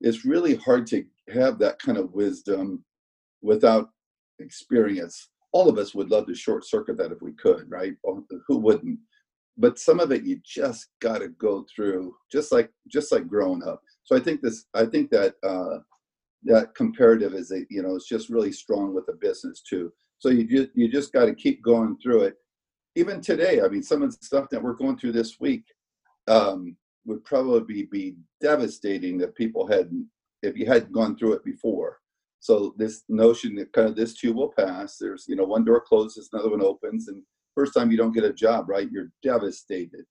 it's 0.00 0.24
really 0.24 0.56
hard 0.56 0.86
to 0.88 1.04
have 1.32 1.58
that 1.58 1.78
kind 1.78 1.98
of 1.98 2.12
wisdom 2.12 2.84
without 3.42 3.90
experience. 4.38 5.28
All 5.52 5.68
of 5.68 5.78
us 5.78 5.94
would 5.94 6.10
love 6.10 6.26
to 6.26 6.34
short 6.34 6.64
circuit 6.64 6.96
that 6.98 7.12
if 7.12 7.20
we 7.20 7.32
could, 7.32 7.70
right? 7.70 7.94
Who 8.48 8.58
wouldn't? 8.58 8.98
But 9.60 9.78
some 9.78 10.00
of 10.00 10.10
it 10.10 10.24
you 10.24 10.40
just 10.44 10.88
got 11.00 11.18
to 11.18 11.28
go 11.28 11.64
through, 11.74 12.14
just 12.32 12.50
like 12.50 12.70
just 12.88 13.12
like 13.12 13.28
growing 13.28 13.62
up. 13.62 13.82
So 14.04 14.16
I 14.16 14.20
think 14.20 14.40
this, 14.40 14.66
I 14.74 14.86
think 14.86 15.10
that 15.10 15.34
uh, 15.44 15.78
that 16.44 16.74
comparative 16.74 17.34
is 17.34 17.52
a, 17.52 17.60
you 17.70 17.82
know, 17.82 17.94
it's 17.94 18.08
just 18.08 18.30
really 18.30 18.52
strong 18.52 18.94
with 18.94 19.06
the 19.06 19.12
business 19.20 19.62
too. 19.62 19.92
So 20.18 20.30
you 20.30 20.44
just 20.44 20.70
you 20.74 20.88
just 20.88 21.12
got 21.12 21.26
to 21.26 21.34
keep 21.34 21.62
going 21.62 21.96
through 22.02 22.22
it 22.22 22.36
even 22.96 23.20
today, 23.20 23.60
I 23.60 23.68
mean, 23.68 23.82
some 23.82 24.02
of 24.02 24.10
the 24.10 24.24
stuff 24.24 24.48
that 24.50 24.62
we're 24.62 24.74
going 24.74 24.98
through 24.98 25.12
this 25.12 25.38
week 25.40 25.64
um, 26.28 26.76
would 27.06 27.24
probably 27.24 27.84
be 27.84 28.16
devastating 28.40 29.18
that 29.18 29.36
people 29.36 29.66
hadn't, 29.66 30.08
if 30.42 30.56
you 30.56 30.66
hadn't 30.66 30.92
gone 30.92 31.16
through 31.16 31.34
it 31.34 31.44
before. 31.44 31.98
So 32.40 32.74
this 32.78 33.04
notion 33.08 33.54
that 33.56 33.72
kind 33.72 33.88
of 33.88 33.96
this 33.96 34.14
too 34.14 34.32
will 34.32 34.52
pass. 34.58 34.96
There's, 34.96 35.26
you 35.28 35.36
know, 35.36 35.44
one 35.44 35.64
door 35.64 35.80
closes, 35.80 36.30
another 36.32 36.50
one 36.50 36.62
opens, 36.62 37.08
and 37.08 37.22
first 37.60 37.74
time 37.74 37.90
you 37.90 37.98
don't 37.98 38.14
get 38.14 38.24
a 38.24 38.32
job, 38.32 38.70
right? 38.70 38.88
You're 38.90 39.10
devastated. 39.22 40.04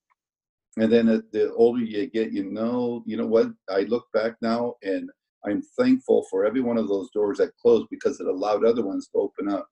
And 0.78 0.92
then 0.92 1.08
the 1.34 1.52
older 1.54 1.82
you 1.82 2.06
get, 2.06 2.32
you 2.32 2.44
know, 2.52 3.04
you 3.08 3.18
know 3.18 3.26
what? 3.26 3.48
I 3.70 3.82
look 3.82 4.06
back 4.14 4.36
now 4.42 4.76
and 4.84 5.10
I'm 5.46 5.64
thankful 5.80 6.28
for 6.30 6.46
every 6.46 6.62
one 6.62 6.78
of 6.78 6.88
those 6.88 7.10
doors 7.10 7.40
that 7.40 7.58
closed 7.60 7.88
because 7.90 8.20
it 8.20 8.28
allowed 8.28 8.64
other 8.64 8.86
ones 8.86 9.08
to 9.08 9.18
open 9.20 9.50
up. 9.50 9.68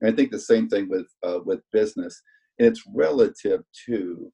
And 0.00 0.12
I 0.12 0.16
think 0.16 0.32
the 0.32 0.40
same 0.40 0.68
thing 0.68 0.88
with 0.88 1.06
uh, 1.22 1.38
with 1.44 1.60
business 1.72 2.20
And 2.58 2.66
it's 2.66 2.82
relative 2.92 3.60
to 3.86 4.32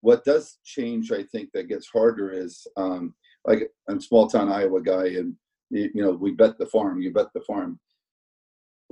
what 0.00 0.24
does 0.24 0.58
change, 0.64 1.12
I 1.12 1.24
think, 1.24 1.50
that 1.52 1.68
gets 1.68 1.88
harder 1.88 2.30
is 2.32 2.66
um, 2.78 3.14
like 3.44 3.70
I'm 3.90 4.00
small 4.00 4.26
town 4.28 4.50
Iowa 4.50 4.80
guy, 4.80 5.06
and 5.18 5.34
you 5.70 6.02
know 6.02 6.12
we 6.12 6.32
bet 6.32 6.56
the 6.58 6.66
farm. 6.66 7.02
You 7.02 7.12
bet 7.12 7.28
the 7.34 7.42
farm. 7.42 7.78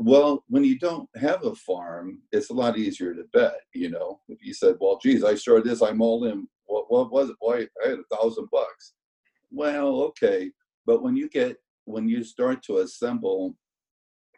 Well, 0.03 0.45
when 0.49 0.65
you 0.65 0.79
don't 0.79 1.11
have 1.17 1.45
a 1.45 1.55
farm, 1.55 2.21
it's 2.33 2.49
a 2.49 2.55
lot 2.55 2.79
easier 2.79 3.13
to 3.15 3.25
bet. 3.35 3.61
You 3.75 3.91
know, 3.91 4.21
if 4.29 4.43
you 4.43 4.55
said, 4.55 4.77
"Well, 4.81 4.99
geez, 5.03 5.23
I 5.23 5.35
started 5.35 5.65
this, 5.65 5.83
I'm 5.83 6.01
all 6.01 6.25
in." 6.25 6.49
What, 6.65 6.91
what 6.91 7.13
was 7.13 7.29
it? 7.29 7.39
Boy, 7.39 7.67
I 7.85 7.89
had 7.91 7.99
a 7.99 8.17
thousand 8.17 8.49
bucks. 8.51 8.95
Well, 9.51 10.01
okay, 10.05 10.53
but 10.87 11.03
when 11.03 11.17
you 11.17 11.29
get 11.29 11.59
when 11.85 12.09
you 12.09 12.25
start 12.25 12.63
to 12.63 12.79
assemble 12.79 13.55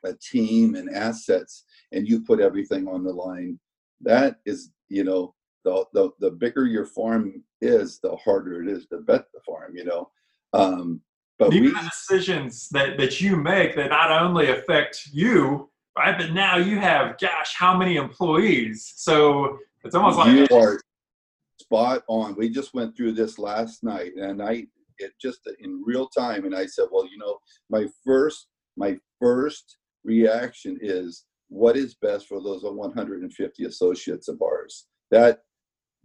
a 0.05 0.15
team 0.15 0.75
and 0.75 0.91
assets, 0.91 1.65
and 1.93 2.09
you 2.09 2.23
put 2.23 2.41
everything 2.41 2.89
on 2.89 3.05
the 3.05 3.13
line, 3.13 3.61
that 4.01 4.39
is, 4.45 4.73
you 4.89 5.05
know, 5.05 5.33
the, 5.65 5.85
the, 5.93 6.11
the 6.19 6.33
bigger 6.33 6.67
your 6.67 6.87
farm 6.87 7.45
is, 7.61 8.01
the 8.01 8.17
harder 8.17 8.65
it 8.65 8.69
is 8.69 8.87
to 8.87 8.99
bet 8.99 9.27
the 9.33 9.41
farm, 9.47 9.77
you 9.77 9.85
know. 9.85 10.11
Um, 10.55 11.03
but 11.47 11.55
even 11.55 11.69
we, 11.69 11.75
the 11.75 11.91
decisions 11.91 12.69
that, 12.71 12.99
that 12.99 13.21
you 13.21 13.37
make 13.37 13.75
that 13.77 13.91
not 13.91 14.11
only 14.11 14.51
affect 14.51 15.09
you, 15.13 15.71
right, 15.97 16.17
but 16.19 16.33
now 16.33 16.57
you 16.57 16.79
have, 16.79 17.19
gosh, 17.19 17.55
how 17.57 17.77
many 17.77 17.97
employees? 17.97 18.93
So 18.97 19.59
it's 19.85 19.95
almost 19.95 20.19
like 20.19 20.51
you 20.51 20.57
are 20.57 20.81
spot 21.61 22.03
on. 22.09 22.35
We 22.37 22.51
just 22.51 22.75
went 22.75 22.97
through 22.97 23.13
this 23.13 23.39
last 23.39 23.83
night, 23.83 24.13
and 24.17 24.43
I 24.43 24.67
it 24.99 25.13
just 25.21 25.41
in 25.61 25.83
real 25.85 26.07
time, 26.07 26.45
and 26.45 26.55
I 26.55 26.67
said, 26.67 26.87
well, 26.93 27.07
you 27.07 27.19
know, 27.19 27.39
my 27.71 27.87
first 28.05 28.49
my 28.77 28.99
first 29.21 29.79
reaction 30.05 30.79
is 30.81 31.25
what 31.49 31.77
is 31.77 31.95
best 31.95 32.27
for 32.27 32.43
those 32.43 32.63
150 32.63 33.65
associates 33.65 34.29
of 34.29 34.41
ours. 34.43 34.87
That 35.11 35.41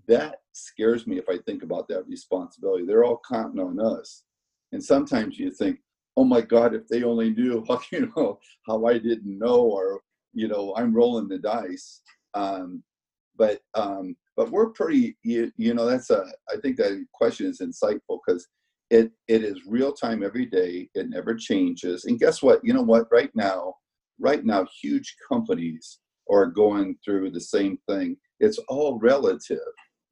that 0.07 0.37
scares 0.53 1.05
me 1.05 1.17
if 1.17 1.27
I 1.29 1.37
think 1.45 1.63
about 1.63 1.87
that 1.89 2.07
responsibility. 2.07 2.85
They're 2.85 3.03
all 3.03 3.21
counting 3.29 3.59
on 3.59 3.79
us. 3.79 4.23
And 4.71 4.83
sometimes 4.83 5.37
you 5.37 5.51
think, 5.51 5.79
oh 6.15 6.23
my 6.23 6.41
God, 6.41 6.73
if 6.73 6.87
they 6.87 7.03
only 7.03 7.31
knew 7.31 7.63
how, 7.67 7.79
you 7.91 8.11
know, 8.15 8.39
how 8.67 8.85
I 8.85 8.93
didn't 8.93 9.37
know, 9.39 9.61
or, 9.61 10.01
you 10.33 10.47
know, 10.47 10.73
I'm 10.77 10.93
rolling 10.93 11.27
the 11.27 11.37
dice. 11.37 12.01
Um, 12.33 12.83
but, 13.37 13.61
um, 13.75 14.15
but 14.35 14.51
we're 14.51 14.69
pretty, 14.69 15.17
you, 15.23 15.51
you 15.57 15.73
know, 15.73 15.85
that's 15.85 16.09
a, 16.09 16.25
I 16.49 16.57
think 16.61 16.77
that 16.77 17.05
question 17.13 17.47
is 17.47 17.61
insightful 17.61 18.19
because 18.25 18.47
it, 18.89 19.11
it 19.27 19.43
is 19.43 19.61
real 19.67 19.93
time 19.93 20.23
every 20.23 20.45
day. 20.45 20.89
It 20.95 21.09
never 21.09 21.35
changes. 21.35 22.05
And 22.05 22.19
guess 22.19 22.41
what? 22.41 22.61
You 22.63 22.73
know 22.73 22.83
what? 22.83 23.07
Right 23.11 23.31
now, 23.35 23.75
right 24.19 24.43
now, 24.43 24.65
huge 24.81 25.15
companies 25.27 25.99
are 26.31 26.45
going 26.45 26.97
through 27.03 27.31
the 27.31 27.41
same 27.41 27.77
thing. 27.87 28.17
It's 28.39 28.59
all 28.69 28.99
relative 28.99 29.59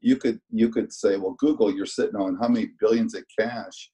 you 0.05 0.17
could 0.17 0.39
you 0.51 0.69
could 0.69 0.93
say, 0.93 1.17
well, 1.17 1.35
Google, 1.39 1.73
you're 1.73 1.87
sitting 1.87 2.15
on 2.15 2.37
how 2.39 2.47
many 2.47 2.69
billions 2.79 3.15
of 3.15 3.23
cash, 3.39 3.89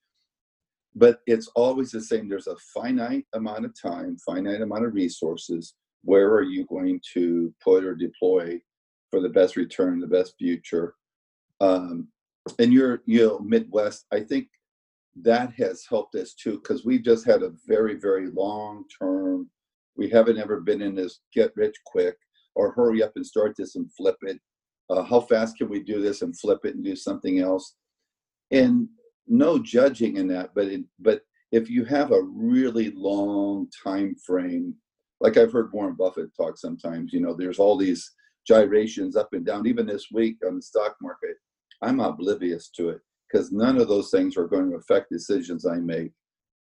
but 0.94 1.20
it's 1.26 1.48
always 1.54 1.90
the 1.90 2.00
same. 2.00 2.28
There's 2.28 2.46
a 2.46 2.56
finite 2.74 3.26
amount 3.34 3.64
of 3.64 3.80
time, 3.80 4.16
finite 4.18 4.60
amount 4.60 4.84
of 4.84 4.94
resources. 4.94 5.74
Where 6.04 6.30
are 6.32 6.42
you 6.42 6.66
going 6.66 7.00
to 7.14 7.54
put 7.62 7.84
or 7.84 7.94
deploy 7.94 8.60
for 9.10 9.20
the 9.20 9.28
best 9.28 9.56
return, 9.56 10.00
the 10.00 10.06
best 10.06 10.34
future? 10.38 10.94
Um, 11.60 12.08
and 12.58 12.72
you're 12.72 13.02
you 13.06 13.26
know 13.26 13.38
Midwest. 13.38 14.06
I 14.12 14.20
think 14.20 14.48
that 15.22 15.52
has 15.54 15.84
helped 15.88 16.14
us 16.14 16.34
too 16.34 16.52
because 16.52 16.84
we've 16.84 17.04
just 17.04 17.26
had 17.26 17.42
a 17.42 17.52
very 17.66 17.94
very 17.94 18.30
long 18.30 18.84
term. 18.98 19.48
We 19.96 20.08
haven't 20.08 20.38
ever 20.38 20.60
been 20.60 20.82
in 20.82 20.94
this 20.94 21.20
get 21.34 21.52
rich 21.54 21.76
quick 21.86 22.16
or 22.54 22.72
hurry 22.72 23.02
up 23.02 23.12
and 23.16 23.26
start 23.26 23.54
this 23.56 23.76
and 23.76 23.92
flip 23.94 24.16
it 24.22 24.40
uh, 24.92 25.02
how 25.02 25.20
fast 25.20 25.56
can 25.56 25.68
we 25.68 25.82
do 25.82 26.00
this 26.00 26.22
and 26.22 26.38
flip 26.38 26.60
it 26.64 26.74
and 26.74 26.84
do 26.84 26.96
something 26.96 27.38
else 27.38 27.74
and 28.50 28.88
no 29.26 29.58
judging 29.58 30.16
in 30.16 30.26
that 30.26 30.50
but 30.54 30.66
it, 30.66 30.82
but 30.98 31.22
if 31.52 31.68
you 31.68 31.84
have 31.84 32.12
a 32.12 32.22
really 32.22 32.90
long 32.90 33.68
time 33.84 34.14
frame 34.26 34.74
like 35.20 35.36
i've 35.36 35.52
heard 35.52 35.72
warren 35.72 35.94
buffett 35.94 36.30
talk 36.36 36.56
sometimes 36.56 37.12
you 37.12 37.20
know 37.20 37.34
there's 37.34 37.58
all 37.58 37.76
these 37.76 38.12
gyrations 38.44 39.14
up 39.14 39.28
and 39.34 39.46
down. 39.46 39.68
Even 39.68 39.86
this 39.86 40.08
week 40.12 40.36
on 40.46 40.56
the 40.56 40.62
stock 40.62 40.96
market 41.00 41.36
i'm 41.82 42.00
oblivious 42.00 42.68
to 42.70 42.88
it 42.88 43.00
because 43.30 43.52
none 43.52 43.78
of 43.78 43.88
those 43.88 44.10
things 44.10 44.36
are 44.36 44.48
going 44.48 44.68
to 44.68 44.76
affect 44.76 45.10
decisions 45.10 45.64
i 45.66 45.76
make 45.76 46.10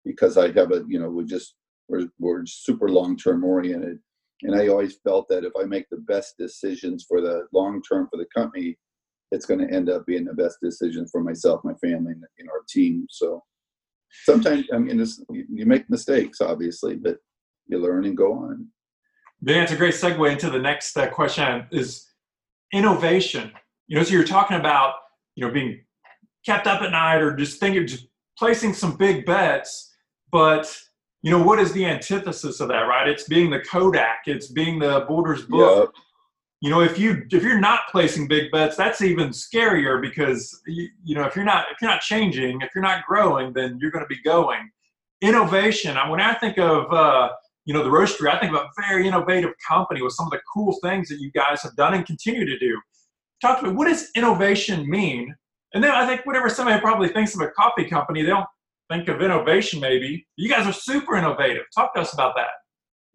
because 0.04 0.38
i 0.38 0.52
have 0.52 0.72
a 0.72 0.84
you 0.88 1.00
know 1.00 1.10
we 1.10 1.24
just 1.24 1.56
we're, 1.88 2.08
we're 2.20 2.46
super 2.46 2.90
long 2.90 3.18
term 3.18 3.44
oriented. 3.44 4.00
And 4.44 4.56
I 4.56 4.68
always 4.68 4.98
felt 5.04 5.28
that 5.30 5.44
if 5.44 5.54
I 5.60 5.64
make 5.64 5.90
the 5.90 5.98
best 5.98 6.36
decisions 6.38 7.06
for 7.08 7.22
the 7.22 7.48
long 7.54 7.82
term 7.82 8.08
for 8.12 8.18
the 8.18 8.28
company, 8.36 8.78
it's 9.32 9.46
going 9.46 9.60
to 9.60 9.74
end 9.74 9.90
up 9.90 10.06
being 10.06 10.26
the 10.26 10.34
best 10.34 10.58
decision 10.62 11.08
for 11.08 11.22
myself, 11.22 11.64
my 11.64 11.74
family, 11.76 12.14
and 12.14 12.50
our 12.50 12.64
team. 12.68 13.06
So 13.10 13.44
sometimes, 14.24 14.66
I 14.74 14.78
mean, 14.78 15.06
you 15.30 15.66
make 15.66 15.90
mistakes, 15.90 16.42
obviously, 16.42 16.96
but 16.96 17.18
you 17.68 17.80
learn 17.80 18.06
and 18.06 18.16
go 18.16 18.34
on. 18.34 18.68
Dan, 19.44 19.64
it's 19.64 19.72
a 19.72 19.76
great 19.76 19.94
segue 19.94 20.32
into 20.32 20.50
the 20.50 20.60
next 20.60 20.98
uh, 20.98 21.08
question 21.10 21.68
is 21.72 22.08
innovation. 22.74 23.52
You 23.88 23.98
know, 23.98 24.04
so 24.04 24.14
you're 24.14 24.24
talking 24.24 24.58
about, 24.58 24.96
you 25.36 25.46
know, 25.46 25.54
being 25.54 25.82
kept 26.46 26.66
up 26.66 26.82
at 26.82 26.92
night 26.92 27.18
or 27.18 27.36
just 27.36 27.60
thinking, 27.60 27.86
just 27.86 28.08
placing 28.38 28.74
some 28.74 28.96
big 28.96 29.26
bets, 29.26 29.94
but 30.32 30.76
you 31.22 31.32
know 31.32 31.42
what 31.42 31.60
is 31.60 31.74
the 31.74 31.86
antithesis 31.86 32.60
of 32.60 32.68
that 32.68 32.82
right 32.82 33.08
it's 33.08 33.24
being 33.24 33.50
the 33.50 33.60
kodak 33.60 34.20
it's 34.28 34.48
being 34.48 34.80
the 34.80 35.04
borders 35.08 35.44
book 35.44 35.92
yep. 35.94 36.04
You 36.62 36.72
know 36.72 36.82
if 36.82 36.98
you 36.98 37.24
if 37.32 37.44
you're 37.44 37.60
not 37.60 37.82
placing 37.92 38.28
big 38.28 38.52
bets 38.52 38.76
that's 38.76 39.02
even 39.02 39.30
scarier 39.30 40.02
because 40.02 40.60
you, 40.66 40.90
you 41.04 41.14
know 41.14 41.24
if 41.24 41.36
you're 41.36 41.46
not 41.46 41.66
if 41.72 41.80
you're 41.82 41.92
not 41.92 42.02
changing 42.02 42.62
if 42.62 42.70
you're 42.74 42.84
not 42.84 43.06
growing 43.06 43.54
then 43.54 43.78
you're 43.80 43.92
going 43.92 44.04
to 44.04 44.10
be 44.10 44.22
going. 44.24 44.70
Innovation 45.22 45.96
when 46.10 46.20
i 46.20 46.34
think 46.34 46.58
of 46.58 46.92
uh, 46.92 47.30
you 47.66 47.74
know 47.74 47.84
the 47.84 47.90
roasterie 47.90 48.30
i 48.30 48.40
think 48.40 48.54
of 48.54 48.60
a 48.60 48.70
very 48.80 49.08
innovative 49.08 49.52
company 49.68 50.02
with 50.02 50.14
some 50.14 50.26
of 50.26 50.32
the 50.32 50.40
cool 50.52 50.76
things 50.84 51.10
that 51.10 51.20
you 51.20 51.32
guys 51.32 51.62
have 51.62 51.76
done 51.76 51.94
and 51.94 52.06
continue 52.06 52.46
to 52.46 52.58
do. 52.58 52.80
Talk 53.42 53.60
to 53.60 53.68
me 53.68 53.74
what 53.74 53.88
does 53.88 54.10
innovation 54.16 54.90
mean? 54.90 55.36
And 55.76 55.84
then 55.84 55.92
i 55.92 56.08
think 56.08 56.26
whatever 56.26 56.50
somebody 56.50 56.80
probably 56.82 57.10
thinks 57.10 57.36
of 57.36 57.42
a 57.42 57.50
coffee 57.50 57.86
company 57.86 58.24
they 58.24 58.30
don't 58.30 58.48
think 58.92 59.08
of 59.10 59.22
innovation 59.22 59.80
maybe. 59.80 60.26
You 60.38 60.50
guys 60.50 60.66
are 60.66 60.74
super 60.74 61.18
innovative. 61.18 61.66
Talk 61.76 61.94
to 61.94 62.02
us 62.02 62.14
about 62.14 62.36
that 62.36 62.50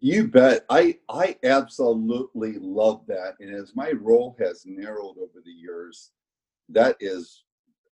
you 0.02 0.26
bet. 0.26 0.66
I 0.68 0.99
i 1.09 1.37
absolutely 1.44 2.59
love 2.59 3.02
that. 3.06 3.35
And 3.40 3.54
as 3.54 3.75
my 3.76 3.92
role 3.92 4.37
has 4.40 4.66
narrowed 4.66 5.16
over 5.16 5.40
the 5.44 5.52
years 5.52 6.11
that 6.68 6.97
is 7.00 7.44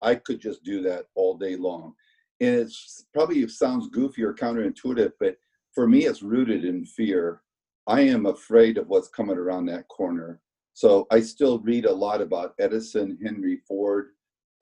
i 0.02 0.14
could 0.14 0.40
just 0.40 0.64
do 0.64 0.82
that 0.82 1.06
all 1.14 1.36
day 1.36 1.54
long. 1.54 1.94
And 2.40 2.54
it's 2.54 3.06
probably 3.12 3.46
sounds 3.48 3.88
goofy 3.88 4.24
or 4.24 4.34
counterintuitive 4.34 5.12
but 5.20 5.36
for 5.74 5.86
me 5.86 6.06
it's 6.06 6.22
rooted 6.22 6.64
in 6.64 6.86
fear. 6.86 7.42
I 7.86 8.00
am 8.00 8.26
afraid 8.26 8.78
of 8.78 8.88
what's 8.88 9.08
coming 9.08 9.36
around 9.36 9.66
that 9.66 9.86
corner. 9.88 10.40
So 10.72 11.06
i 11.10 11.20
still 11.20 11.58
read 11.58 11.84
a 11.84 11.92
lot 11.92 12.22
about 12.22 12.54
edison 12.58 13.18
henry 13.22 13.60
ford 13.68 14.08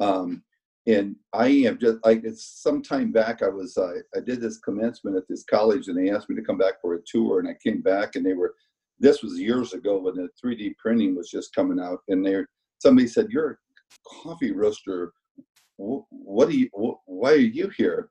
um, 0.00 0.42
and 0.86 1.16
I 1.32 1.48
am 1.48 1.78
just 1.78 1.98
like 2.04 2.22
it's 2.24 2.44
some 2.44 2.80
time 2.80 3.10
back. 3.10 3.42
I 3.42 3.48
was 3.48 3.76
uh, 3.76 3.94
I 4.14 4.20
did 4.20 4.40
this 4.40 4.58
commencement 4.58 5.16
at 5.16 5.26
this 5.28 5.44
college, 5.44 5.88
and 5.88 5.98
they 5.98 6.10
asked 6.10 6.30
me 6.30 6.36
to 6.36 6.42
come 6.42 6.58
back 6.58 6.80
for 6.80 6.94
a 6.94 7.02
tour, 7.06 7.40
and 7.40 7.48
I 7.48 7.54
came 7.62 7.80
back, 7.80 8.16
and 8.16 8.24
they 8.24 8.34
were. 8.34 8.54
This 8.98 9.22
was 9.22 9.38
years 9.38 9.74
ago 9.74 9.98
when 9.98 10.14
the 10.14 10.30
3D 10.42 10.74
printing 10.78 11.14
was 11.16 11.28
just 11.28 11.54
coming 11.54 11.78
out, 11.78 11.98
and 12.08 12.24
they 12.24 12.44
somebody 12.78 13.08
said, 13.08 13.28
"You're 13.30 13.50
a 13.50 13.56
coffee 14.22 14.52
roaster. 14.52 15.12
What 15.76 16.48
do 16.48 16.56
you? 16.56 16.70
Why 16.72 17.32
are 17.32 17.36
you 17.36 17.70
here?" 17.76 18.08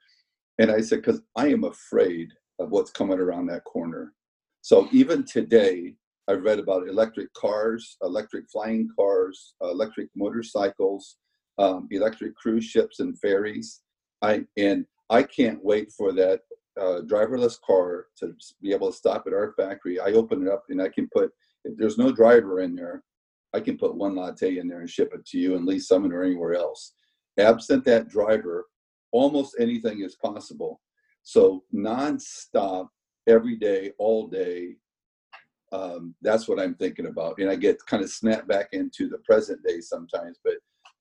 And 0.60 0.70
I 0.70 0.82
said, 0.82 0.98
"Because 0.98 1.22
I 1.36 1.48
am 1.48 1.63
afraid 1.63 2.29
of 2.60 2.72
what's 2.72 2.91
coming 2.91 3.20
around 3.20 3.48
that 3.48 3.63
corner." 3.63 4.13
So 4.62 4.88
even 4.91 5.24
today, 5.24 5.96
I've 6.27 6.44
read 6.44 6.60
about 6.60 6.88
electric 6.89 7.34
cars, 7.34 7.98
electric 8.01 8.50
flying 8.51 8.89
cars, 8.98 9.55
electric 9.62 10.10
motorcycles 10.15 11.17
um, 11.57 11.88
electric 11.91 12.35
cruise 12.35 12.65
ships 12.65 13.00
and 13.00 13.19
ferries. 13.19 13.81
I 14.21 14.45
and 14.57 14.85
I 15.09 15.24
can't 15.24 15.63
wait 15.63 15.91
for 15.91 16.12
that 16.13 16.41
uh, 16.79 17.01
driverless 17.05 17.59
car 17.62 18.07
to 18.19 18.33
be 18.62 18.74
able 18.74 18.91
to 18.91 18.97
stop 18.97 19.25
at 19.27 19.33
our 19.33 19.53
factory. 19.53 20.00
I 20.00 20.12
open 20.12 20.45
it 20.45 20.51
up 20.51 20.63
and 20.69 20.81
I 20.81 20.89
can 20.89 21.07
put 21.13 21.31
if 21.63 21.77
there's 21.77 21.97
no 21.97 22.12
driver 22.12 22.62
in 22.62 22.75
there, 22.75 23.03
I 23.53 23.59
can 23.59 23.77
put 23.77 23.95
one 23.95 24.15
latte 24.15 24.57
in 24.57 24.67
there 24.67 24.81
and 24.81 24.89
ship 24.89 25.12
it 25.13 25.25
to 25.27 25.38
you 25.38 25.55
and 25.55 25.65
Lee's 25.65 25.88
Summit 25.88 26.13
or 26.13 26.24
anywhere 26.24 26.55
else. 26.55 26.93
Absent 27.39 27.85
that 27.85 28.09
driver, 28.09 28.65
almost 29.12 29.55
anything 29.59 30.01
is 30.01 30.15
possible. 30.15 30.81
So 31.24 31.63
nonstop, 31.74 32.88
every 33.27 33.55
day, 33.55 33.91
all 33.97 34.27
day. 34.27 34.75
Um, 35.71 36.15
that's 36.21 36.47
what 36.47 36.59
I'm 36.59 36.75
thinking 36.75 37.07
about, 37.07 37.39
and 37.39 37.50
I 37.50 37.55
get 37.55 37.83
kind 37.85 38.03
of 38.03 38.09
snapped 38.09 38.47
back 38.47 38.69
into 38.71 39.09
the 39.09 39.17
present 39.19 39.62
day 39.65 39.81
sometimes. 39.81 40.39
But 40.43 40.55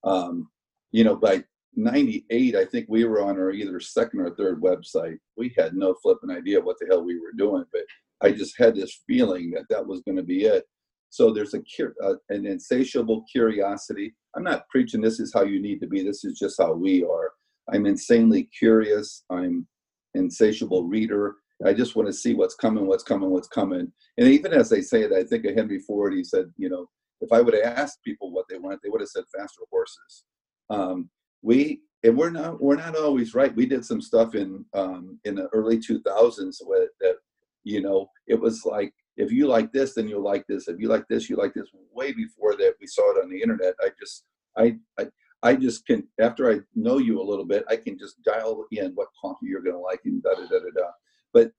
um, 0.05 0.49
you 0.93 1.05
know, 1.05 1.17
by 1.17 1.43
98, 1.77 2.55
I 2.55 2.65
think 2.65 2.87
we 2.89 3.05
were 3.05 3.23
on 3.23 3.37
our 3.37 3.51
either 3.51 3.81
second 3.81 4.21
or 4.21 4.35
third 4.35 4.61
website. 4.63 5.19
We 5.37 5.53
had 5.57 5.75
no 5.75 5.95
flipping 6.03 6.31
idea 6.31 6.61
what 6.61 6.77
the 6.79 6.87
hell 6.87 7.05
we 7.05 7.19
were 7.19 7.33
doing, 7.37 7.65
but 7.73 7.83
I 8.21 8.31
just 8.33 8.57
had 8.59 8.77
this 8.77 9.03
feeling 9.07 9.51
that 9.53 9.65
that 9.71 9.87
was 9.87 10.01
going 10.03 10.17
to 10.17 10.23
be 10.23 10.45
it. 10.45 10.65
So 11.11 11.33
there's 11.33 11.55
a 11.55 11.63
uh, 12.03 12.15
an 12.31 12.47
insatiable 12.47 13.25
curiosity. 13.31 14.15
I'm 14.37 14.43
not 14.43 14.69
preaching 14.69 15.01
this 15.01 15.21
is 15.21 15.33
how 15.33 15.43
you 15.43 15.61
need 15.61 15.81
to 15.81 15.87
be. 15.87 16.03
This 16.03 16.25
is 16.25 16.39
just 16.39 16.57
how 16.61 16.73
we 16.73 17.05
are. 17.05 17.33
I'm 17.73 17.87
insanely 17.87 18.49
curious. 18.57 19.25
I'm 19.31 19.67
insatiable 20.15 20.85
reader. 20.85 21.37
I 21.65 21.73
just 21.73 21.95
want 21.95 22.09
to 22.09 22.13
see 22.13 22.35
what's 22.35 22.57
coming, 22.57 22.87
what's 22.87 23.05
coming, 23.05 23.31
what's 23.31 23.49
coming. 23.49 23.93
And 24.19 24.29
even 24.29 24.53
as 24.53 24.69
they 24.69 24.81
say 24.81 25.03
it, 25.03 25.13
I 25.13 25.23
think 25.23 25.45
of 25.45 25.55
Henry 25.55 25.79
Ford. 25.79 26.15
He 26.15 26.25
said, 26.25 26.53
you 26.57 26.69
know, 26.69 26.89
if 27.21 27.33
I 27.33 27.41
would 27.41 27.55
have 27.55 27.79
asked 27.79 28.03
people 28.05 28.31
what 28.31 28.47
they 28.49 28.59
wanted, 28.59 28.81
they 28.83 28.91
would 28.91 29.01
have 29.01 29.09
said 29.09 29.25
faster 29.35 29.63
horses. 29.71 30.25
Um, 30.71 31.11
we 31.43 31.81
and 32.03 32.17
we're 32.17 32.31
not 32.31 32.63
we're 32.63 32.77
not 32.77 32.97
always 32.97 33.35
right. 33.35 33.55
We 33.55 33.67
did 33.67 33.85
some 33.85 34.01
stuff 34.01 34.35
in 34.35 34.65
um, 34.75 35.19
in 35.25 35.35
the 35.35 35.49
early 35.49 35.79
2000s 35.79 36.57
with 36.63 36.91
that, 37.01 37.17
you 37.65 37.81
know, 37.81 38.09
it 38.27 38.39
was 38.39 38.65
like 38.65 38.93
if 39.17 39.31
you 39.31 39.47
like 39.47 39.73
this, 39.73 39.95
then 39.95 40.09
you'll 40.09 40.23
like 40.23 40.45
this. 40.49 40.69
If 40.69 40.81
you 40.81 40.89
like 40.89 41.07
this, 41.09 41.31
you 41.31 41.37
like 41.37 41.55
this. 41.55 41.69
Way 41.93 42.13
before 42.13 42.57
that, 42.57 42.75
we 42.81 42.87
saw 42.87 43.13
it 43.13 43.23
on 43.23 43.31
the 43.31 43.41
internet. 43.41 43.75
I 43.81 43.91
just 43.99 44.25
I 44.57 44.77
I 44.99 45.07
I 45.43 45.57
just 45.57 45.87
can 45.87 46.07
after 46.21 46.51
I 46.51 46.61
know 46.75 46.99
you 46.99 47.21
a 47.21 47.29
little 47.29 47.47
bit, 47.47 47.65
I 47.69 47.77
can 47.77 47.99
just 47.99 48.23
dial 48.23 48.65
in 48.71 48.93
what 48.95 49.09
coffee 49.21 49.47
you're 49.47 49.63
going 49.63 49.77
to 49.77 49.81
like 49.81 50.01
and 50.05 50.23
da 50.23 50.35
da 50.35 50.43
da 50.43 50.59
da 50.59 50.71
da. 50.75 50.89
But 51.33 51.53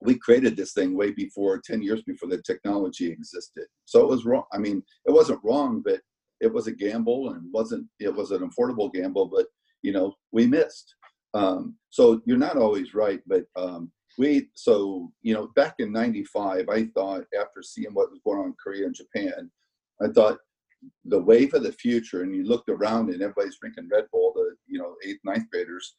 we 0.00 0.14
created 0.14 0.56
this 0.56 0.72
thing 0.72 0.96
way 0.96 1.10
before 1.10 1.60
10 1.64 1.82
years 1.82 2.02
before 2.02 2.28
the 2.28 2.42
technology 2.42 3.10
existed. 3.10 3.66
So 3.84 4.00
it 4.00 4.08
was 4.08 4.24
wrong 4.24 4.44
i 4.52 4.58
mean 4.58 4.82
it 5.06 5.12
wasn't 5.12 5.44
wrong 5.44 5.82
but 5.84 6.00
it 6.40 6.52
was 6.52 6.66
a 6.66 6.72
gamble 6.72 7.30
and 7.30 7.52
wasn't 7.52 7.86
it 7.98 8.14
was 8.14 8.30
an 8.30 8.48
affordable 8.48 8.92
gamble 8.92 9.26
but 9.26 9.46
you 9.82 9.92
know 9.92 10.14
we 10.32 10.46
missed. 10.46 10.94
Um, 11.32 11.76
so 11.90 12.20
you're 12.24 12.38
not 12.38 12.56
always 12.56 12.94
right 12.94 13.20
but 13.26 13.44
um, 13.56 13.92
we 14.18 14.48
so 14.54 15.10
you 15.22 15.34
know 15.34 15.48
back 15.56 15.74
in 15.78 15.92
95 15.92 16.68
i 16.68 16.84
thought 16.94 17.24
after 17.38 17.62
seeing 17.62 17.92
what 17.92 18.10
was 18.10 18.20
going 18.24 18.38
on 18.38 18.46
in 18.46 18.54
korea 18.62 18.86
and 18.86 18.94
japan 18.94 19.50
i 20.02 20.08
thought 20.08 20.38
the 21.06 21.20
wave 21.20 21.54
of 21.54 21.62
the 21.62 21.72
future 21.72 22.22
and 22.22 22.34
you 22.34 22.44
looked 22.44 22.68
around 22.68 23.10
and 23.10 23.22
everybody's 23.22 23.58
drinking 23.60 23.88
red 23.90 24.04
bull 24.12 24.32
the 24.34 24.54
you 24.66 24.78
know 24.78 24.94
eighth 25.04 25.20
ninth 25.24 25.48
graders 25.50 25.96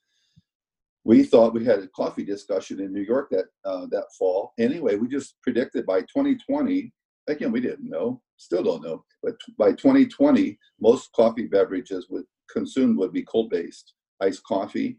we 1.04 1.24
thought 1.24 1.54
we 1.54 1.66
had 1.66 1.80
a 1.80 1.88
coffee 1.88 2.24
discussion 2.24 2.80
in 2.80 2.94
New 2.94 3.02
York 3.02 3.30
that 3.32 3.46
uh, 3.66 3.88
that 3.88 4.06
fall. 4.18 4.54
Anyway, 4.60 4.96
we 4.96 5.08
just 5.08 5.36
predicted 5.42 5.86
by 5.86 6.02
2020. 6.02 6.92
Again, 7.28 7.52
we 7.52 7.62
didn't 7.62 7.90
know, 7.90 8.22
still 8.38 8.64
don't 8.64 8.84
know, 8.84 9.04
but 9.24 9.36
by 9.58 9.72
2020, 9.72 10.58
most 10.80 11.12
coffee 11.14 11.48
beverages 11.48 12.08
would 12.10 12.26
consumed 12.52 12.98
would 12.98 13.14
be 13.14 13.24
cold 13.24 13.50
based, 13.50 13.94
iced 14.22 14.44
coffee, 14.44 14.98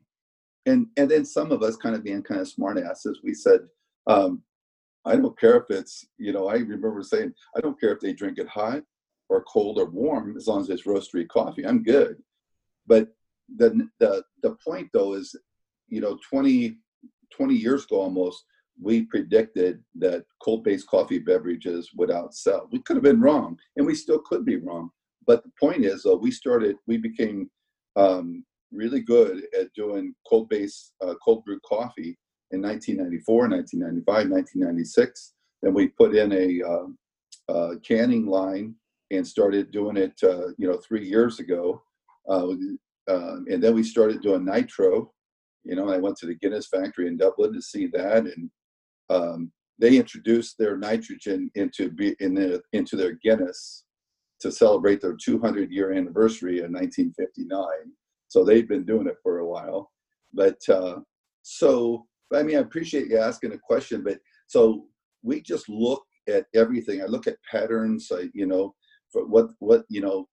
and 0.66 0.86
and 0.96 1.10
then 1.10 1.24
some 1.24 1.52
of 1.52 1.62
us 1.62 1.76
kind 1.76 1.94
of 1.94 2.04
being 2.04 2.22
kind 2.22 2.40
of 2.40 2.48
smart 2.48 2.78
asses, 2.78 3.20
we 3.22 3.34
said, 3.34 3.60
um, 4.06 4.42
I 5.04 5.16
don't 5.16 5.38
care 5.38 5.56
if 5.56 5.64
it's 5.70 6.06
you 6.18 6.32
know 6.32 6.48
I 6.48 6.54
remember 6.54 7.02
saying 7.02 7.32
I 7.56 7.60
don't 7.60 7.78
care 7.80 7.92
if 7.92 8.00
they 8.00 8.12
drink 8.12 8.38
it 8.38 8.48
hot 8.48 8.82
or 9.28 9.44
cold 9.44 9.78
or 9.78 9.86
warm 9.86 10.36
as 10.36 10.46
long 10.46 10.60
as 10.60 10.70
it's 10.70 10.84
roasterie 10.84 11.28
coffee, 11.28 11.66
I'm 11.66 11.82
good. 11.82 12.16
But 12.86 13.08
the 13.56 13.88
the 14.00 14.22
the 14.42 14.56
point 14.64 14.90
though 14.92 15.14
is 15.14 15.34
you 15.92 16.00
know 16.00 16.18
20 16.28 16.78
20 17.36 17.54
years 17.54 17.84
ago 17.84 18.00
almost 18.00 18.44
we 18.80 19.02
predicted 19.02 19.82
that 19.94 20.24
cold-based 20.42 20.86
coffee 20.86 21.18
beverages 21.18 21.90
would 21.94 22.08
outsell. 22.08 22.66
We 22.72 22.80
could 22.80 22.96
have 22.96 23.02
been 23.02 23.20
wrong 23.20 23.58
and 23.76 23.86
we 23.86 23.94
still 23.94 24.20
could 24.20 24.44
be 24.44 24.56
wrong. 24.56 24.90
But 25.26 25.44
the 25.44 25.52
point 25.60 25.84
is 25.84 26.04
uh, 26.06 26.16
we 26.16 26.30
started 26.30 26.76
we 26.86 26.96
became 26.96 27.50
um, 27.96 28.44
really 28.72 29.00
good 29.00 29.44
at 29.58 29.72
doing 29.74 30.14
cold-based 30.28 30.94
uh, 31.04 31.14
cold 31.24 31.44
brew 31.44 31.60
coffee 31.68 32.18
in 32.50 32.60
1994 32.62 33.48
1995 33.48 34.30
1996 34.30 35.34
then 35.62 35.74
we 35.74 35.88
put 35.88 36.14
in 36.14 36.32
a 36.32 36.62
uh, 36.66 37.52
uh, 37.52 37.74
canning 37.86 38.26
line 38.26 38.74
and 39.10 39.26
started 39.26 39.70
doing 39.70 39.96
it 39.96 40.18
uh, 40.22 40.48
you 40.58 40.68
know 40.68 40.78
three 40.86 41.06
years 41.06 41.38
ago 41.38 41.82
uh, 42.28 42.48
um, 43.08 43.44
and 43.50 43.62
then 43.62 43.74
we 43.74 43.82
started 43.82 44.22
doing 44.22 44.44
nitro 44.44 45.12
you 45.64 45.76
know, 45.76 45.90
I 45.90 45.98
went 45.98 46.16
to 46.18 46.26
the 46.26 46.34
Guinness 46.34 46.68
factory 46.68 47.06
in 47.06 47.16
Dublin 47.16 47.52
to 47.52 47.62
see 47.62 47.86
that, 47.88 48.24
and 48.26 48.50
um, 49.10 49.52
they 49.78 49.96
introduced 49.96 50.58
their 50.58 50.76
nitrogen 50.76 51.50
into 51.54 51.90
be, 51.90 52.14
in 52.20 52.34
the, 52.34 52.62
into 52.72 52.96
their 52.96 53.18
Guinness 53.22 53.84
to 54.40 54.50
celebrate 54.50 55.00
their 55.00 55.16
200 55.16 55.70
year 55.70 55.92
anniversary 55.92 56.58
in 56.58 56.72
1959. 56.72 57.66
So 58.28 58.44
they've 58.44 58.68
been 58.68 58.84
doing 58.84 59.06
it 59.06 59.16
for 59.22 59.38
a 59.38 59.46
while. 59.46 59.90
But 60.32 60.58
uh, 60.68 61.00
so, 61.42 62.06
I 62.34 62.42
mean, 62.42 62.56
I 62.56 62.60
appreciate 62.60 63.08
you 63.08 63.18
asking 63.18 63.52
a 63.52 63.58
question, 63.58 64.02
but 64.02 64.18
so 64.46 64.86
we 65.22 65.40
just 65.42 65.68
look 65.68 66.02
at 66.28 66.46
everything. 66.54 67.02
I 67.02 67.06
look 67.06 67.26
at 67.26 67.36
patterns, 67.50 68.08
I, 68.12 68.28
you 68.34 68.46
know, 68.46 68.74
for 69.12 69.26
what, 69.26 69.50
what, 69.58 69.84
you 69.88 70.00
know, 70.00 70.26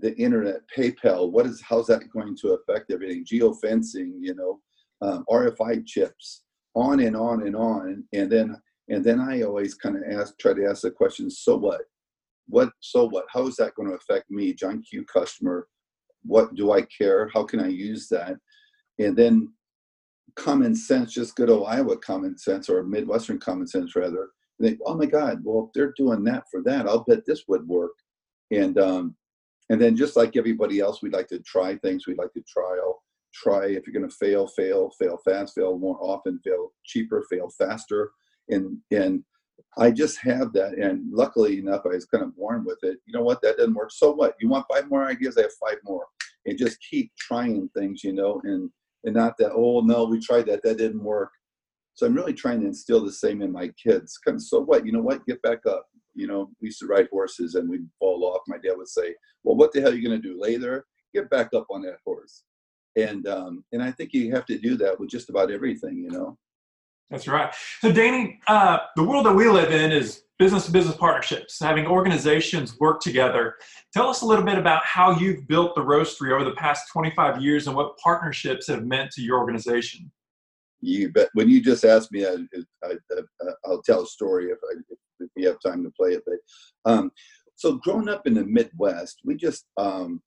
the 0.00 0.14
internet, 0.16 0.60
PayPal, 0.76 1.30
what 1.30 1.46
is 1.46 1.60
how's 1.60 1.86
that 1.88 2.10
going 2.10 2.36
to 2.36 2.54
affect 2.54 2.90
everything? 2.90 3.24
Geofencing, 3.24 4.12
you 4.20 4.34
know, 4.34 4.60
um, 5.00 5.24
RFI 5.30 5.86
chips, 5.86 6.42
on 6.74 7.00
and 7.00 7.16
on 7.16 7.46
and 7.46 7.56
on. 7.56 8.04
And 8.12 8.30
then 8.30 8.56
and 8.88 9.04
then 9.04 9.20
I 9.20 9.42
always 9.42 9.74
kind 9.74 9.96
of 9.96 10.02
ask, 10.10 10.38
try 10.38 10.54
to 10.54 10.66
ask 10.66 10.82
the 10.82 10.90
question, 10.90 11.30
so 11.30 11.56
what? 11.56 11.82
What 12.48 12.70
so 12.80 13.08
what? 13.08 13.26
How 13.32 13.46
is 13.46 13.56
that 13.56 13.74
going 13.74 13.88
to 13.88 13.96
affect 13.96 14.30
me, 14.30 14.52
John 14.52 14.82
Q 14.82 15.04
customer? 15.04 15.68
What 16.24 16.54
do 16.54 16.72
I 16.72 16.82
care? 16.82 17.30
How 17.32 17.44
can 17.44 17.60
I 17.60 17.68
use 17.68 18.08
that? 18.08 18.36
And 18.98 19.16
then 19.16 19.52
common 20.36 20.74
sense, 20.74 21.12
just 21.12 21.36
good 21.36 21.50
old 21.50 21.66
Iowa 21.68 21.96
common 21.98 22.38
sense 22.38 22.68
or 22.68 22.82
Midwestern 22.82 23.38
common 23.38 23.66
sense 23.66 23.94
rather. 23.96 24.30
Think, 24.60 24.78
oh 24.86 24.96
my 24.96 25.06
God, 25.06 25.40
well, 25.42 25.66
if 25.66 25.72
they're 25.74 25.94
doing 25.96 26.22
that 26.24 26.44
for 26.50 26.62
that, 26.64 26.86
I'll 26.86 27.04
bet 27.04 27.26
this 27.26 27.44
would 27.48 27.66
work. 27.66 27.92
And 28.52 28.78
um, 28.78 29.16
and 29.72 29.80
then 29.80 29.96
just 29.96 30.16
like 30.16 30.36
everybody 30.36 30.80
else, 30.80 31.00
we'd 31.00 31.14
like 31.14 31.28
to 31.28 31.38
try 31.38 31.76
things. 31.76 32.06
We'd 32.06 32.18
like 32.18 32.34
to 32.34 32.42
trial, 32.46 33.02
try. 33.32 33.68
If 33.68 33.86
you're 33.86 33.98
going 33.98 34.08
to 34.08 34.14
fail, 34.14 34.46
fail, 34.46 34.92
fail 35.00 35.18
fast, 35.24 35.54
fail 35.54 35.78
more 35.78 35.96
often, 35.98 36.38
fail 36.44 36.72
cheaper, 36.84 37.24
fail 37.30 37.48
faster. 37.56 38.10
And 38.50 38.76
and 38.90 39.24
I 39.78 39.90
just 39.90 40.18
have 40.18 40.52
that. 40.52 40.74
And 40.74 41.10
luckily 41.10 41.58
enough, 41.58 41.86
I 41.86 41.94
was 41.94 42.04
kind 42.04 42.22
of 42.22 42.36
born 42.36 42.66
with 42.66 42.80
it. 42.82 42.98
You 43.06 43.14
know 43.14 43.22
what? 43.22 43.40
That 43.40 43.56
doesn't 43.56 43.72
work. 43.72 43.92
So 43.92 44.12
what? 44.12 44.34
You 44.40 44.50
want 44.50 44.66
five 44.70 44.90
more 44.90 45.06
ideas? 45.06 45.38
I 45.38 45.42
have 45.42 45.52
five 45.66 45.78
more. 45.84 46.04
And 46.44 46.58
just 46.58 46.76
keep 46.90 47.10
trying 47.18 47.70
things, 47.74 48.04
you 48.04 48.12
know, 48.12 48.42
and 48.44 48.68
and 49.04 49.14
not 49.14 49.38
that, 49.38 49.52
oh 49.54 49.80
no, 49.80 50.04
we 50.04 50.20
tried 50.20 50.44
that, 50.46 50.62
that 50.64 50.76
didn't 50.76 51.02
work. 51.02 51.30
So 51.94 52.04
I'm 52.04 52.14
really 52.14 52.34
trying 52.34 52.60
to 52.60 52.66
instill 52.66 53.02
the 53.02 53.12
same 53.12 53.40
in 53.40 53.50
my 53.50 53.68
kids. 53.82 54.18
Kind 54.18 54.36
of 54.36 54.42
so 54.42 54.60
what? 54.60 54.84
You 54.84 54.92
know 54.92 55.00
what? 55.00 55.24
Get 55.24 55.40
back 55.40 55.64
up 55.66 55.86
you 56.14 56.26
know, 56.26 56.50
we 56.60 56.68
used 56.68 56.80
to 56.80 56.86
ride 56.86 57.08
horses 57.10 57.54
and 57.54 57.68
we'd 57.68 57.88
fall 57.98 58.24
off. 58.24 58.42
My 58.46 58.58
dad 58.58 58.76
would 58.76 58.88
say, 58.88 59.14
"Well, 59.44 59.56
what 59.56 59.72
the 59.72 59.80
hell 59.80 59.92
are 59.92 59.94
you 59.94 60.06
going 60.06 60.20
to 60.20 60.28
do? 60.28 60.40
Lay 60.40 60.56
there? 60.56 60.84
Get 61.14 61.30
back 61.30 61.50
up 61.54 61.66
on 61.70 61.82
that 61.82 61.98
horse." 62.04 62.44
And 62.96 63.26
um, 63.26 63.64
and 63.72 63.82
I 63.82 63.90
think 63.90 64.12
you 64.12 64.34
have 64.34 64.46
to 64.46 64.58
do 64.58 64.76
that 64.76 64.98
with 64.98 65.10
just 65.10 65.30
about 65.30 65.50
everything, 65.50 65.98
you 65.98 66.10
know. 66.10 66.38
That's 67.10 67.28
right. 67.28 67.54
So, 67.80 67.92
Danny, 67.92 68.40
uh, 68.46 68.78
the 68.96 69.04
world 69.04 69.26
that 69.26 69.34
we 69.34 69.46
live 69.46 69.70
in 69.70 69.92
is 69.92 70.22
business 70.38 70.64
to 70.64 70.72
business 70.72 70.96
partnerships, 70.96 71.60
having 71.60 71.86
organizations 71.86 72.80
work 72.80 73.00
together. 73.00 73.56
Tell 73.92 74.08
us 74.08 74.22
a 74.22 74.26
little 74.26 74.44
bit 74.44 74.56
about 74.58 74.84
how 74.84 75.12
you've 75.18 75.46
built 75.46 75.74
the 75.74 75.82
roasterie 75.82 76.32
over 76.32 76.42
the 76.42 76.56
past 76.56 76.90
25 76.90 77.42
years 77.42 77.66
and 77.66 77.76
what 77.76 77.98
partnerships 77.98 78.66
have 78.68 78.84
meant 78.84 79.10
to 79.12 79.22
your 79.22 79.38
organization. 79.38 80.10
You 80.82 81.12
bet. 81.12 81.30
When 81.34 81.48
you 81.48 81.62
just 81.62 81.84
asked 81.84 82.12
me, 82.12 82.26
I, 82.26 82.36
will 83.64 83.82
tell 83.82 84.02
a 84.02 84.06
story 84.06 84.46
if, 84.46 84.58
I, 84.70 84.80
if 85.20 85.30
we 85.36 85.44
have 85.44 85.56
time 85.64 85.84
to 85.84 85.92
play 85.98 86.10
it. 86.10 86.22
But 86.26 86.90
um, 86.90 87.12
so 87.54 87.76
growing 87.76 88.08
up 88.08 88.26
in 88.26 88.34
the 88.34 88.44
Midwest, 88.44 89.20
we 89.24 89.36
just 89.36 89.64
um, 89.76 90.20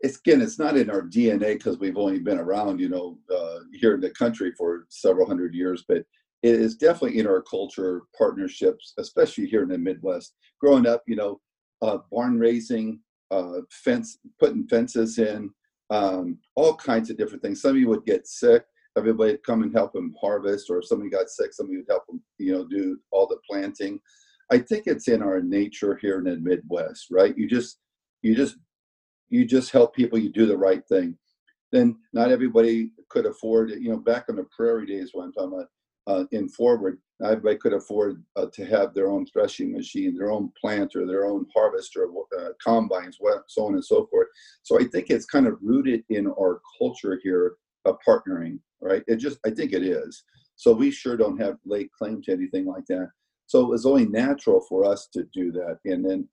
it's 0.00 0.18
again, 0.18 0.40
it's 0.40 0.58
not 0.58 0.76
in 0.76 0.88
our 0.88 1.02
DNA 1.02 1.54
because 1.54 1.78
we've 1.78 1.98
only 1.98 2.20
been 2.20 2.38
around, 2.38 2.80
you 2.80 2.88
know, 2.88 3.18
uh, 3.34 3.58
here 3.74 3.94
in 3.94 4.00
the 4.00 4.10
country 4.10 4.52
for 4.56 4.86
several 4.88 5.26
hundred 5.26 5.54
years, 5.54 5.84
but 5.86 5.98
it 6.42 6.54
is 6.54 6.76
definitely 6.76 7.18
in 7.18 7.26
our 7.26 7.42
culture, 7.42 8.02
partnerships, 8.16 8.94
especially 8.98 9.46
here 9.46 9.62
in 9.62 9.68
the 9.68 9.76
Midwest. 9.76 10.34
Growing 10.58 10.86
up, 10.86 11.02
you 11.06 11.16
know, 11.16 11.40
uh, 11.82 11.98
barn 12.10 12.38
raising, 12.38 13.00
uh, 13.30 13.60
fence, 13.70 14.18
putting 14.38 14.66
fences 14.68 15.18
in, 15.18 15.50
um, 15.90 16.38
all 16.54 16.74
kinds 16.74 17.10
of 17.10 17.18
different 17.18 17.42
things. 17.42 17.60
Some 17.60 17.72
of 17.72 17.76
you 17.76 17.88
would 17.88 18.06
get 18.06 18.26
sick 18.26 18.64
everybody 18.96 19.32
would 19.32 19.42
come 19.42 19.62
and 19.62 19.72
help 19.72 19.92
them 19.92 20.14
harvest, 20.20 20.70
or 20.70 20.78
if 20.78 20.86
somebody 20.86 21.10
got 21.10 21.28
sick, 21.28 21.52
somebody 21.52 21.78
would 21.78 21.86
help 21.88 22.06
them, 22.06 22.22
you 22.38 22.52
know, 22.52 22.66
do 22.66 22.98
all 23.10 23.26
the 23.26 23.38
planting. 23.48 24.00
I 24.52 24.58
think 24.58 24.84
it's 24.86 25.08
in 25.08 25.22
our 25.22 25.40
nature 25.40 25.98
here 26.00 26.18
in 26.18 26.24
the 26.24 26.36
Midwest, 26.36 27.06
right? 27.10 27.36
You 27.36 27.48
just, 27.48 27.78
you 28.22 28.34
just, 28.34 28.56
you 29.28 29.44
just 29.44 29.70
help 29.70 29.94
people. 29.94 30.18
You 30.18 30.30
do 30.30 30.46
the 30.46 30.58
right 30.58 30.86
thing. 30.88 31.16
Then 31.72 31.96
not 32.12 32.32
everybody 32.32 32.90
could 33.08 33.26
afford 33.26 33.70
it. 33.70 33.80
You 33.80 33.90
know, 33.90 33.98
back 33.98 34.24
in 34.28 34.36
the 34.36 34.46
prairie 34.54 34.86
days, 34.86 35.10
when 35.12 35.26
I'm 35.26 35.32
talking 35.32 35.52
about 35.52 35.68
uh, 36.08 36.24
in 36.32 36.48
forward, 36.48 36.98
not 37.20 37.32
everybody 37.32 37.58
could 37.58 37.74
afford 37.74 38.24
uh, 38.34 38.46
to 38.54 38.64
have 38.64 38.92
their 38.92 39.08
own 39.08 39.24
threshing 39.26 39.72
machine, 39.72 40.16
their 40.16 40.32
own 40.32 40.50
planter, 40.60 41.06
their 41.06 41.26
own 41.26 41.46
harvester, 41.54 42.08
uh, 42.40 42.48
combines, 42.64 43.18
so 43.46 43.66
on 43.66 43.74
and 43.74 43.84
so 43.84 44.06
forth. 44.06 44.26
So 44.62 44.80
I 44.80 44.84
think 44.84 45.10
it's 45.10 45.26
kind 45.26 45.46
of 45.46 45.58
rooted 45.62 46.02
in 46.08 46.26
our 46.26 46.60
culture 46.78 47.20
here 47.22 47.54
of 47.84 47.96
partnering 48.06 48.58
right? 48.80 49.02
It 49.06 49.16
just, 49.16 49.38
I 49.44 49.50
think 49.50 49.72
it 49.72 49.82
is. 49.82 50.24
So 50.56 50.72
we 50.72 50.90
sure 50.90 51.16
don't 51.16 51.40
have 51.40 51.56
late 51.64 51.90
claim 51.92 52.22
to 52.22 52.32
anything 52.32 52.66
like 52.66 52.86
that. 52.86 53.10
So 53.46 53.60
it 53.62 53.68
was 53.68 53.86
only 53.86 54.06
natural 54.06 54.60
for 54.68 54.84
us 54.84 55.08
to 55.14 55.24
do 55.32 55.52
that. 55.52 55.78
And 55.84 56.04
then 56.04 56.28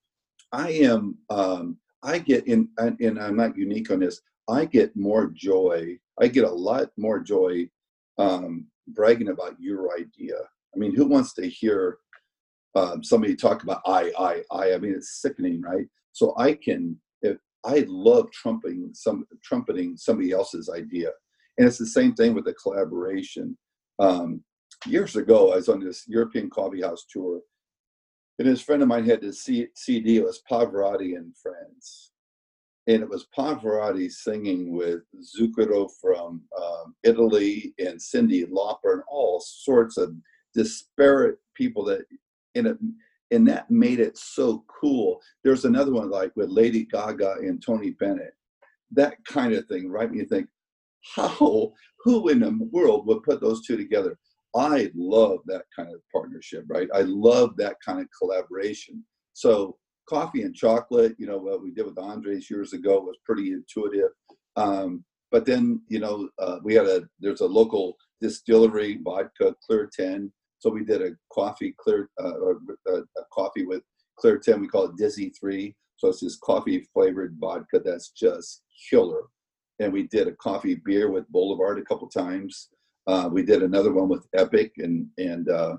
I 0.52 0.72
am, 0.72 1.18
um, 1.30 1.78
I 2.04 2.20
get 2.20 2.48
in, 2.48 2.70
and 2.78 3.20
I'm 3.20 3.36
not 3.36 3.58
unique 3.58 3.90
on 3.90 4.00
this. 4.00 4.22
I 4.50 4.66
get 4.66 4.96
more 4.96 5.32
joy. 5.34 5.98
I 6.22 6.28
get 6.28 6.44
a 6.44 6.50
lot 6.50 6.90
more 6.98 7.20
joy 7.20 7.70
um, 8.18 8.68
bragging 8.90 9.30
about 9.30 9.60
your 9.60 9.90
idea. 9.98 10.36
I 10.76 10.80
mean, 10.80 10.96
who 10.96 11.06
wants 11.06 11.34
to 11.34 11.48
hear 11.50 11.98
um, 12.76 13.04
somebody 13.04 13.36
talk 13.36 13.64
about 13.64 13.82
I, 13.86 14.12
I, 14.20 14.44
I? 14.52 14.74
I 14.74 14.78
mean, 14.78 14.94
it's 14.94 15.22
sickening, 15.22 15.62
right? 15.62 15.88
So 16.12 16.36
I 16.38 16.54
can, 16.54 16.98
if 17.24 17.38
I 17.66 17.86
love 17.88 18.32
trumping 18.32 18.92
some 18.94 19.26
trumpeting 19.44 19.98
somebody 19.98 20.32
else's 20.32 20.70
idea, 20.70 21.10
and 21.58 21.68
it's 21.68 21.78
the 21.78 21.86
same 21.86 22.14
thing 22.14 22.34
with 22.34 22.46
the 22.46 22.54
collaboration. 22.54 23.58
Um, 24.00 24.44
years 24.86 25.16
ago, 25.16 25.52
I 25.52 25.58
was 25.58 25.70
on 25.70 25.80
this 25.80 26.04
European 26.08 26.50
coffee 26.50 26.82
house 26.82 27.06
tour, 27.12 27.42
and 28.40 28.48
this 28.48 28.62
friend 28.62 28.82
of 28.82 28.88
mine 28.88 29.06
had 29.06 29.22
this 29.22 29.44
CD. 29.44 30.18
It 30.18 30.24
was 30.24 30.42
Pavarotti 30.50 31.16
and 31.16 31.36
Friends, 31.38 32.12
and 32.88 33.02
it 33.02 33.10
was 33.10 33.28
Pavarotti 33.38 34.12
singing 34.12 34.76
with 34.76 35.02
Zucchero 35.22 35.90
from 36.00 36.44
um, 36.62 36.96
Italy 37.04 37.74
and 37.80 38.00
Cyndi 38.00 38.46
Lauper 38.46 38.94
and 38.94 39.04
all 39.10 39.40
sorts 39.40 39.98
of 39.98 40.14
disparate 40.54 41.38
people 41.56 41.84
that 41.86 42.02
in 42.56 42.68
it 42.68 42.78
and 43.32 43.48
that 43.48 43.70
made 43.70 44.00
it 44.00 44.18
so 44.18 44.64
cool. 44.68 45.22
There's 45.44 45.66
another 45.66 45.92
one 45.92 46.10
like 46.10 46.32
with 46.36 46.50
Lady 46.50 46.86
Gaga 46.86 47.36
and 47.40 47.62
Tony 47.62 47.92
Bennett. 47.92 48.34
That 48.92 49.18
kind 49.26 49.54
of 49.54 49.66
thing, 49.66 49.90
right? 49.90 50.14
You 50.14 50.26
think, 50.26 50.48
how, 51.16 51.74
who 52.04 52.30
in 52.30 52.40
the 52.40 52.58
world 52.72 53.08
would 53.08 53.24
put 53.24 53.42
those 53.42 53.66
two 53.66 53.78
together? 53.78 54.18
I 54.56 54.90
love 54.96 55.40
that 55.46 55.66
kind 55.76 55.94
of 55.94 56.02
partnership, 56.12 56.66
right? 56.68 56.88
I 56.94 57.02
love 57.02 57.58
that 57.58 57.76
kind 57.86 58.00
of 58.00 58.08
collaboration. 58.18 59.04
So 59.34 59.78
coffee 60.08 60.44
and 60.44 60.56
chocolate, 60.56 61.16
you 61.20 61.28
know, 61.28 61.38
what 61.38 61.62
we 61.62 61.72
did 61.72 61.86
with 61.86 62.00
Andres 62.00 62.50
years 62.50 62.74
ago 62.74 63.00
was 63.00 63.18
pretty 63.26 63.52
intuitive. 63.52 64.12
Um, 64.56 65.04
but 65.32 65.46
then, 65.46 65.82
you 65.90 66.00
know, 66.00 66.30
uh, 66.40 66.60
we 66.64 66.74
had 66.74 66.88
a, 66.88 67.08
there's 67.20 67.42
a 67.42 67.46
local 67.46 67.98
distillery, 68.22 69.00
vodka, 69.04 69.56
Clear 69.66 69.90
10. 69.94 70.32
So 70.60 70.70
we 70.70 70.84
did 70.84 71.02
a 71.02 71.12
coffee 71.32 71.76
clear, 71.78 72.10
uh, 72.20 72.32
or 72.32 72.60
a, 72.88 72.92
uh, 72.92 73.02
a 73.18 73.22
coffee 73.32 73.66
with 73.66 73.84
Clear 74.18 74.40
10. 74.40 74.62
We 74.62 74.68
call 74.68 74.86
it 74.86 74.98
Dizzy 74.98 75.32
3. 75.40 75.76
So 75.98 76.08
it's 76.10 76.22
this 76.22 76.38
coffee 76.38 76.88
flavored 76.94 77.36
vodka 77.40 77.82
that's 77.84 78.10
just 78.10 78.64
killer. 78.90 79.24
And 79.80 79.94
we 79.94 80.04
did 80.04 80.28
a 80.28 80.34
coffee 80.34 80.76
beer 80.76 81.12
with 81.12 81.30
Boulevard 81.30 81.80
a 81.80 81.84
couple 81.84 82.08
times. 82.08 82.70
Uh, 83.06 83.30
we 83.32 83.44
did 83.44 83.64
another 83.64 83.94
one 83.94 84.10
with 84.10 84.28
Epic 84.36 84.74
and 84.78 85.08
and 85.18 85.50
uh, 85.50 85.78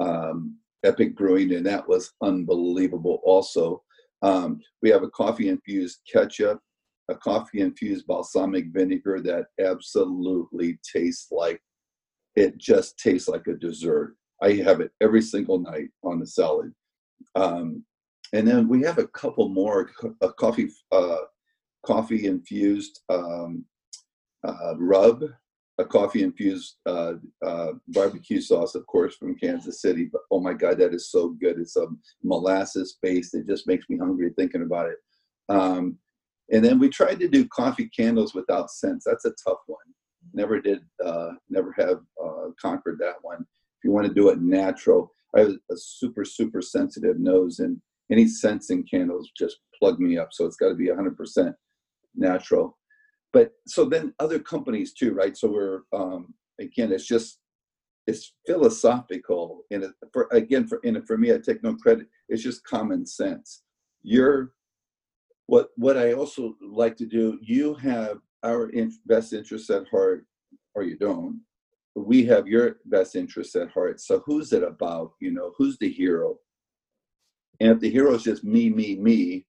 um, 0.00 0.56
Epic 0.84 1.16
Brewing, 1.16 1.54
and 1.54 1.66
that 1.66 1.86
was 1.88 2.12
unbelievable. 2.22 3.20
Also, 3.24 3.82
um, 4.22 4.60
we 4.80 4.90
have 4.90 5.02
a 5.02 5.10
coffee 5.10 5.48
infused 5.48 6.00
ketchup, 6.10 6.60
a 7.08 7.14
coffee 7.14 7.60
infused 7.60 8.06
balsamic 8.06 8.66
vinegar 8.72 9.20
that 9.20 9.46
absolutely 9.60 10.78
tastes 10.82 11.30
like 11.30 11.60
it 12.36 12.56
just 12.58 12.98
tastes 12.98 13.28
like 13.28 13.46
a 13.46 13.54
dessert. 13.54 14.16
I 14.40 14.52
have 14.54 14.80
it 14.80 14.92
every 15.00 15.22
single 15.22 15.58
night 15.58 15.90
on 16.02 16.18
the 16.18 16.26
salad. 16.26 16.72
Um, 17.34 17.84
and 18.32 18.48
then 18.48 18.68
we 18.68 18.82
have 18.82 18.98
a 18.98 19.06
couple 19.08 19.48
more 19.48 19.90
a 20.20 20.32
coffee 20.32 20.70
uh, 20.90 21.18
coffee 21.84 22.26
infused 22.26 23.00
um, 23.08 23.64
uh, 24.44 24.74
rub 24.76 25.24
a 25.78 25.84
coffee 25.84 26.22
infused 26.22 26.76
uh, 26.86 27.14
uh, 27.44 27.72
barbecue 27.88 28.40
sauce, 28.40 28.74
of 28.74 28.86
course, 28.86 29.16
from 29.16 29.36
Kansas 29.36 29.80
City. 29.80 30.08
But 30.10 30.22
oh 30.30 30.40
my 30.40 30.52
God, 30.52 30.78
that 30.78 30.94
is 30.94 31.10
so 31.10 31.30
good! 31.30 31.58
It's 31.58 31.76
a 31.76 31.86
molasses 32.22 32.98
based. 33.02 33.34
It 33.34 33.46
just 33.46 33.66
makes 33.66 33.88
me 33.88 33.96
hungry 33.98 34.30
thinking 34.36 34.62
about 34.62 34.90
it. 34.90 34.96
Um, 35.48 35.98
and 36.50 36.64
then 36.64 36.78
we 36.78 36.88
tried 36.88 37.20
to 37.20 37.28
do 37.28 37.48
coffee 37.48 37.88
candles 37.96 38.34
without 38.34 38.70
scents. 38.70 39.04
That's 39.06 39.24
a 39.24 39.32
tough 39.46 39.60
one. 39.66 39.78
Never 40.34 40.60
did. 40.60 40.80
Uh, 41.04 41.30
never 41.48 41.74
have 41.78 42.00
uh, 42.22 42.50
conquered 42.60 42.98
that 43.00 43.16
one. 43.22 43.40
If 43.40 43.84
you 43.84 43.92
want 43.92 44.06
to 44.06 44.14
do 44.14 44.28
it 44.28 44.40
natural, 44.40 45.10
I 45.34 45.40
have 45.40 45.52
a 45.70 45.76
super 45.76 46.24
super 46.24 46.60
sensitive 46.60 47.18
nose, 47.18 47.60
and 47.60 47.80
any 48.10 48.28
scents 48.28 48.70
in 48.70 48.82
candles 48.84 49.30
just 49.36 49.58
plug 49.78 49.98
me 49.98 50.18
up. 50.18 50.28
So 50.32 50.44
it's 50.44 50.56
got 50.56 50.68
to 50.68 50.74
be 50.74 50.88
100% 50.88 51.54
natural. 52.14 52.78
But 53.32 53.52
so 53.66 53.84
then 53.84 54.14
other 54.18 54.38
companies 54.38 54.92
too 54.92 55.12
right? 55.14 55.36
So 55.36 55.50
we're 55.50 55.80
um, 55.92 56.34
again 56.60 56.92
it's 56.92 57.06
just 57.06 57.38
it's 58.06 58.34
philosophical 58.46 59.62
and 59.70 59.84
it, 59.84 59.92
for 60.12 60.28
again 60.32 60.66
for 60.66 60.80
and 60.84 61.06
for 61.06 61.16
me 61.16 61.32
i 61.32 61.38
take 61.38 61.62
no 61.62 61.74
credit. 61.74 62.06
It's 62.28 62.42
just 62.42 62.64
common 62.64 63.06
sense. 63.06 63.62
You're 64.02 64.52
what 65.46 65.70
what 65.76 65.96
i 65.96 66.12
also 66.12 66.54
like 66.60 66.96
to 66.96 67.06
do 67.06 67.38
you 67.42 67.74
have 67.74 68.18
our 68.44 68.70
in, 68.70 68.92
best 69.06 69.32
interests 69.32 69.70
at 69.70 69.88
heart 69.88 70.26
or 70.74 70.82
you 70.82 70.96
don't. 70.96 71.40
We 71.94 72.24
have 72.26 72.46
your 72.46 72.76
best 72.86 73.16
interests 73.16 73.54
at 73.54 73.70
heart. 73.70 74.00
So 74.00 74.22
who's 74.24 74.52
it 74.52 74.62
about 74.62 75.12
you 75.20 75.30
know? 75.30 75.52
Who's 75.58 75.76
the 75.78 75.90
hero? 75.90 76.38
And 77.60 77.70
if 77.70 77.80
the 77.80 77.90
hero 77.90 78.14
is 78.14 78.22
just 78.22 78.44
me 78.44 78.70
me 78.70 78.96
me 78.96 79.46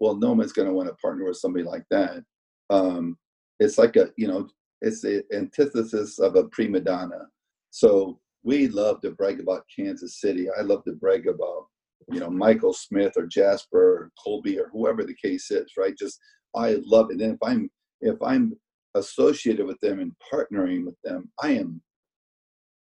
well 0.00 0.16
no 0.16 0.32
one's 0.32 0.52
going 0.52 0.68
to 0.68 0.74
want 0.74 0.88
to 0.88 0.94
partner 0.94 1.24
with 1.24 1.36
somebody 1.36 1.64
like 1.64 1.84
that. 1.90 2.22
Um, 2.70 3.16
it's 3.60 3.78
like 3.78 3.96
a 3.96 4.10
you 4.16 4.28
know 4.28 4.48
it's 4.80 5.02
the 5.02 5.24
antithesis 5.32 6.18
of 6.18 6.36
a 6.36 6.44
prima 6.44 6.80
donna. 6.80 7.26
So 7.70 8.20
we 8.42 8.68
love 8.68 9.00
to 9.02 9.10
brag 9.10 9.40
about 9.40 9.64
kansas 9.74 10.20
city. 10.20 10.48
I 10.58 10.62
love 10.62 10.84
to 10.84 10.92
brag 10.92 11.26
about 11.26 11.66
you 12.10 12.20
know 12.20 12.28
michael 12.30 12.74
smith 12.74 13.14
or 13.16 13.26
jasper 13.26 13.96
or 13.96 14.12
colby 14.22 14.58
or 14.58 14.68
whoever 14.72 15.04
the 15.04 15.14
case 15.14 15.50
is 15.50 15.72
right? 15.78 15.96
Just 15.96 16.18
i 16.54 16.78
love 16.84 17.10
it. 17.10 17.20
And 17.20 17.34
if 17.34 17.42
i'm 17.42 17.70
if 18.00 18.20
i'm 18.22 18.54
associated 18.94 19.66
with 19.66 19.80
them 19.80 20.00
and 20.00 20.12
partnering 20.32 20.84
with 20.84 20.94
them 21.02 21.28
i 21.42 21.48
am 21.50 21.80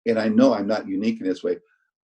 and 0.06 0.20
i 0.20 0.28
know 0.28 0.54
i'm 0.54 0.68
not 0.68 0.88
unique 0.88 1.22
in 1.22 1.28
this 1.28 1.44
way 1.44 1.58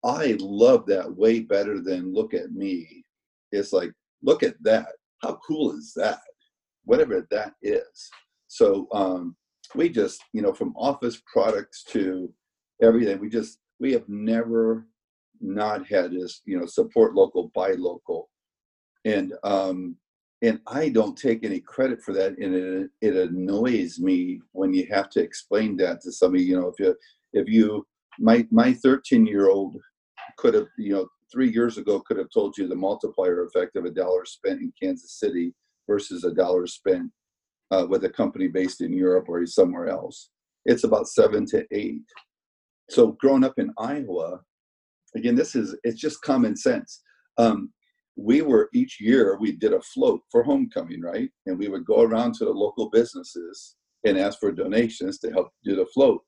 i 0.04 0.36
love 0.40 0.86
that 0.86 1.16
way 1.16 1.40
better 1.40 1.80
than 1.80 2.14
look 2.14 2.34
at 2.34 2.52
me. 2.52 3.04
It's 3.50 3.72
like 3.72 3.92
look 4.22 4.42
at 4.42 4.54
that 4.62 4.88
how 5.22 5.38
cool 5.46 5.72
is 5.72 5.92
that 5.94 6.20
whatever 6.84 7.26
that 7.30 7.52
is 7.62 8.10
so 8.48 8.88
um, 8.92 9.36
we 9.74 9.88
just, 9.88 10.22
you 10.32 10.42
know, 10.42 10.52
from 10.52 10.74
office 10.76 11.20
products 11.30 11.84
to 11.84 12.32
everything, 12.82 13.20
we 13.20 13.28
just, 13.28 13.58
we 13.78 13.92
have 13.92 14.08
never 14.08 14.86
not 15.40 15.86
had 15.86 16.12
this, 16.12 16.42
you 16.44 16.58
know, 16.58 16.66
support 16.66 17.14
local, 17.14 17.52
buy 17.54 17.72
local. 17.72 18.30
And, 19.04 19.34
um, 19.44 19.96
and 20.42 20.60
I 20.66 20.88
don't 20.88 21.16
take 21.16 21.44
any 21.44 21.60
credit 21.60 22.02
for 22.02 22.12
that. 22.14 22.38
And 22.38 22.54
it, 22.54 22.90
it 23.00 23.16
annoys 23.16 23.98
me 23.98 24.40
when 24.52 24.72
you 24.72 24.86
have 24.90 25.10
to 25.10 25.20
explain 25.20 25.76
that 25.78 26.00
to 26.02 26.12
somebody, 26.12 26.44
you 26.44 26.58
know, 26.58 26.68
if 26.68 26.78
you, 26.78 26.96
if 27.32 27.48
you, 27.48 27.86
my, 28.18 28.46
my 28.50 28.72
13 28.72 29.26
year 29.26 29.50
old 29.50 29.76
could 30.38 30.54
have, 30.54 30.68
you 30.78 30.92
know, 30.92 31.08
three 31.32 31.52
years 31.52 31.78
ago 31.78 32.00
could 32.00 32.18
have 32.18 32.30
told 32.32 32.56
you 32.56 32.68
the 32.68 32.74
multiplier 32.74 33.44
effect 33.44 33.76
of 33.76 33.84
a 33.84 33.90
dollar 33.90 34.24
spent 34.24 34.60
in 34.60 34.72
Kansas 34.80 35.18
City 35.18 35.54
versus 35.88 36.24
a 36.24 36.32
dollar 36.32 36.66
spent 36.66 37.10
uh, 37.70 37.86
with 37.88 38.04
a 38.04 38.10
company 38.10 38.48
based 38.48 38.80
in 38.80 38.92
Europe 38.92 39.26
or 39.28 39.44
somewhere 39.46 39.88
else. 39.88 40.30
It's 40.64 40.84
about 40.84 41.08
seven 41.08 41.46
to 41.46 41.66
eight. 41.72 42.02
So 42.90 43.12
growing 43.20 43.44
up 43.44 43.54
in 43.58 43.72
Iowa, 43.78 44.40
again, 45.16 45.34
this 45.34 45.54
is 45.54 45.76
it's 45.84 46.00
just 46.00 46.22
common 46.22 46.56
sense. 46.56 47.02
Um, 47.36 47.72
we 48.16 48.42
were 48.42 48.68
each 48.74 49.00
year 49.00 49.38
we 49.38 49.52
did 49.52 49.72
a 49.72 49.80
float 49.80 50.20
for 50.30 50.42
homecoming, 50.42 51.00
right? 51.00 51.30
And 51.46 51.58
we 51.58 51.68
would 51.68 51.84
go 51.84 52.02
around 52.02 52.34
to 52.34 52.44
the 52.44 52.50
local 52.50 52.90
businesses 52.90 53.76
and 54.04 54.18
ask 54.18 54.38
for 54.40 54.50
donations 54.50 55.18
to 55.20 55.30
help 55.30 55.48
do 55.64 55.76
the 55.76 55.86
float. 55.86 56.22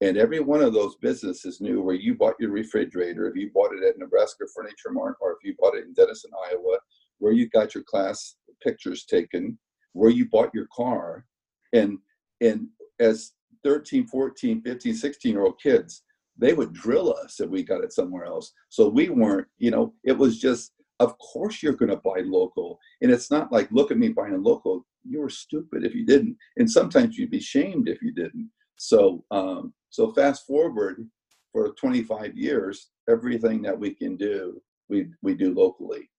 And 0.00 0.16
every 0.16 0.40
one 0.40 0.60
of 0.60 0.72
those 0.72 0.94
businesses 0.96 1.60
knew 1.60 1.82
where 1.82 1.94
you 1.94 2.14
bought 2.14 2.36
your 2.38 2.50
refrigerator, 2.50 3.28
if 3.28 3.36
you 3.36 3.50
bought 3.52 3.72
it 3.72 3.82
at 3.82 3.98
Nebraska 3.98 4.44
Furniture 4.54 4.92
Mart, 4.92 5.16
or 5.20 5.32
if 5.32 5.38
you 5.42 5.54
bought 5.58 5.76
it 5.76 5.84
in 5.84 5.92
Denison, 5.92 6.30
Iowa, 6.50 6.78
where 7.18 7.32
you 7.32 7.48
got 7.48 7.74
your 7.74 7.84
class 7.84 8.36
pictures 8.62 9.04
taken, 9.04 9.58
where 9.92 10.10
you 10.10 10.28
bought 10.28 10.54
your 10.54 10.68
car. 10.74 11.24
And 11.72 11.98
and 12.40 12.68
as 13.00 13.32
13 13.64 14.06
14 14.06 14.62
15 14.62 14.94
16 14.94 15.32
year 15.32 15.44
old 15.44 15.60
kids 15.60 16.02
they 16.38 16.52
would 16.52 16.72
drill 16.72 17.12
us 17.12 17.40
if 17.40 17.50
we 17.50 17.64
got 17.64 17.82
it 17.82 17.92
somewhere 17.92 18.24
else. 18.24 18.52
So 18.68 18.88
we 18.88 19.08
weren't 19.08 19.48
you 19.58 19.70
know 19.70 19.92
it 20.04 20.16
was 20.16 20.38
just 20.38 20.72
of 21.00 21.16
course 21.18 21.62
you're 21.62 21.74
going 21.74 21.90
to 21.90 21.96
buy 21.96 22.22
local. 22.24 22.78
And 23.02 23.10
it's 23.10 23.30
not 23.30 23.52
like 23.52 23.70
look 23.70 23.90
at 23.90 23.98
me 23.98 24.08
buying 24.08 24.42
local. 24.42 24.86
You 25.04 25.20
were 25.20 25.30
stupid 25.30 25.84
if 25.84 25.94
you 25.94 26.04
didn't. 26.04 26.36
And 26.56 26.70
sometimes 26.70 27.16
you'd 27.16 27.30
be 27.30 27.40
shamed 27.40 27.88
if 27.88 28.02
you 28.02 28.12
didn't. 28.12 28.50
So 28.76 29.24
um, 29.30 29.72
so 29.90 30.12
fast 30.12 30.46
forward 30.46 31.08
for 31.52 31.72
25 31.74 32.36
years 32.36 32.88
everything 33.08 33.62
that 33.62 33.78
we 33.78 33.94
can 33.94 34.16
do 34.16 34.60
we 34.88 35.08
we 35.22 35.34
do 35.34 35.54
locally 35.54 36.10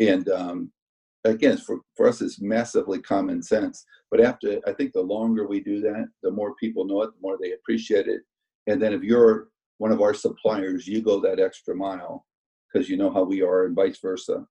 and 0.00 0.28
um, 0.28 0.70
again 1.24 1.56
for, 1.56 1.80
for 1.96 2.08
us 2.08 2.20
it's 2.20 2.40
massively 2.40 3.00
common 3.00 3.42
sense 3.42 3.84
but 4.10 4.20
after 4.20 4.60
i 4.66 4.72
think 4.72 4.92
the 4.92 5.00
longer 5.00 5.46
we 5.46 5.60
do 5.60 5.80
that 5.80 6.06
the 6.22 6.30
more 6.30 6.54
people 6.56 6.84
know 6.84 7.02
it 7.02 7.10
the 7.12 7.20
more 7.22 7.38
they 7.40 7.52
appreciate 7.52 8.06
it 8.06 8.22
and 8.66 8.80
then 8.80 8.92
if 8.92 9.02
you're 9.02 9.48
one 9.78 9.92
of 9.92 10.02
our 10.02 10.12
suppliers, 10.12 10.86
you 10.86 11.00
go 11.00 11.20
that 11.20 11.40
extra 11.40 11.74
mile 11.74 12.26
because 12.72 12.88
you 12.88 12.96
know 12.96 13.10
how 13.10 13.22
we 13.22 13.42
are, 13.42 13.64
and 13.64 13.74
vice 13.74 13.98
versa. 13.98 14.46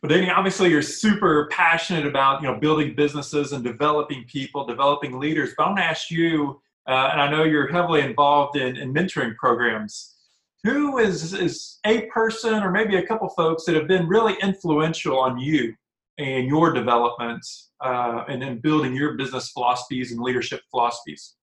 But 0.00 0.08
Danny, 0.08 0.30
obviously 0.30 0.70
you're 0.70 0.82
super 0.82 1.48
passionate 1.50 2.06
about 2.06 2.40
you 2.40 2.48
know 2.48 2.58
building 2.58 2.94
businesses 2.94 3.52
and 3.52 3.62
developing 3.62 4.24
people, 4.24 4.66
developing 4.66 5.18
leaders. 5.18 5.52
But 5.56 5.64
I 5.64 5.66
want 5.66 5.78
to 5.78 5.84
ask 5.84 6.10
you, 6.10 6.60
uh, 6.86 7.08
and 7.12 7.20
I 7.20 7.30
know 7.30 7.44
you're 7.44 7.70
heavily 7.70 8.02
involved 8.02 8.56
in, 8.56 8.76
in 8.76 8.92
mentoring 8.92 9.34
programs. 9.36 10.16
Who 10.64 10.98
is 10.98 11.34
is 11.34 11.78
a 11.84 12.02
person 12.06 12.62
or 12.62 12.70
maybe 12.70 12.96
a 12.96 13.06
couple 13.06 13.28
folks 13.30 13.64
that 13.64 13.74
have 13.74 13.86
been 13.88 14.08
really 14.08 14.34
influential 14.42 15.18
on 15.18 15.38
you 15.38 15.74
and 16.18 16.46
your 16.46 16.72
development 16.72 17.44
uh, 17.84 18.24
and 18.28 18.42
in 18.42 18.60
building 18.60 18.94
your 18.94 19.14
business 19.14 19.50
philosophies 19.50 20.12
and 20.12 20.20
leadership 20.20 20.60
philosophies? 20.70 21.36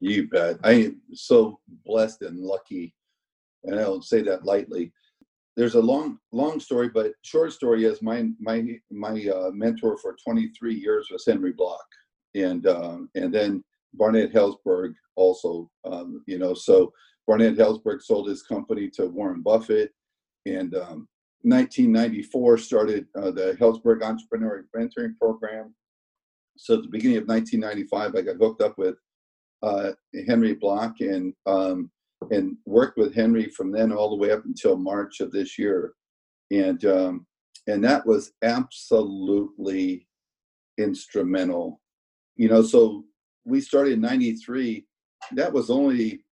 You 0.00 0.28
bet. 0.28 0.58
I 0.64 0.72
am 0.72 1.00
so 1.12 1.58
blessed 1.84 2.22
and 2.22 2.38
lucky, 2.38 2.94
and 3.64 3.78
I 3.78 3.82
don't 3.82 4.04
say 4.04 4.22
that 4.22 4.44
lightly. 4.44 4.92
There's 5.56 5.74
a 5.74 5.80
long, 5.80 6.18
long 6.32 6.58
story, 6.58 6.88
but 6.88 7.12
short 7.22 7.52
story 7.52 7.84
is 7.84 8.00
my 8.00 8.28
my 8.40 8.78
my 8.90 9.26
uh, 9.26 9.50
mentor 9.52 9.98
for 9.98 10.16
23 10.22 10.74
years 10.74 11.08
was 11.10 11.26
Henry 11.26 11.52
Bloch, 11.52 11.88
and 12.34 12.66
um, 12.66 13.10
and 13.14 13.32
then 13.32 13.62
Barnett 13.94 14.32
Helzberg 14.32 14.94
also. 15.16 15.70
Um, 15.84 16.22
you 16.26 16.38
know, 16.38 16.54
so 16.54 16.92
Barnett 17.26 17.56
Helzberg 17.56 18.02
sold 18.02 18.28
his 18.28 18.42
company 18.42 18.88
to 18.90 19.06
Warren 19.06 19.42
Buffett, 19.42 19.92
and 20.46 20.74
um, 20.74 21.08
1994 21.42 22.58
started 22.58 23.06
uh, 23.16 23.30
the 23.30 23.56
Helzberg 23.60 24.02
Entrepreneur 24.02 24.66
Mentoring 24.76 25.16
Program. 25.18 25.74
So 26.56 26.74
at 26.74 26.82
the 26.82 26.88
beginning 26.88 27.18
of 27.18 27.28
1995, 27.28 28.14
I 28.14 28.20
got 28.22 28.36
hooked 28.36 28.62
up 28.62 28.76
with 28.76 28.96
uh, 29.62 29.92
Henry 30.26 30.54
Bloch 30.54 31.00
and 31.00 31.32
um, 31.46 31.90
and 32.30 32.56
worked 32.66 32.98
with 32.98 33.14
Henry 33.14 33.48
from 33.48 33.72
then 33.72 33.92
all 33.92 34.10
the 34.10 34.16
way 34.16 34.30
up 34.30 34.44
until 34.44 34.76
March 34.76 35.20
of 35.20 35.32
this 35.32 35.58
year, 35.58 35.94
and 36.50 36.84
um, 36.84 37.26
and 37.66 37.82
that 37.84 38.04
was 38.06 38.32
absolutely 38.42 40.06
instrumental. 40.78 41.80
You 42.36 42.48
know, 42.48 42.62
so 42.62 43.04
we 43.50 43.60
started 43.60 43.94
in 43.94 44.00
'93. 44.00 44.86
That 45.32 45.52
was 45.52 45.70
only 45.70 46.24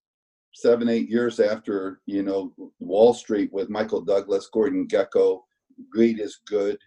seven, 0.55 0.89
eight 0.89 1.09
years 1.09 1.39
after 1.39 2.01
you 2.05 2.23
know 2.23 2.53
Wall 2.79 3.13
Street 3.13 3.51
with 3.53 3.69
Michael 3.69 4.01
Douglas, 4.01 4.49
Gordon 4.51 4.87
Gekko 4.87 5.41
greed 5.89 6.19
is 6.19 6.39
good. 6.47 6.77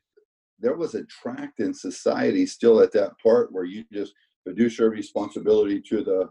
There 0.59 0.77
was 0.77 0.95
a 0.95 1.05
tract 1.05 1.61
in 1.61 1.75
society 1.75 2.47
still 2.47 2.81
at 2.81 2.92
that 2.92 3.12
part 3.23 3.53
where 3.53 3.64
you 3.64 3.85
just 3.92 4.12
fiduciary 4.47 4.90
responsibility 4.90 5.81
to 5.81 6.05
the 6.05 6.31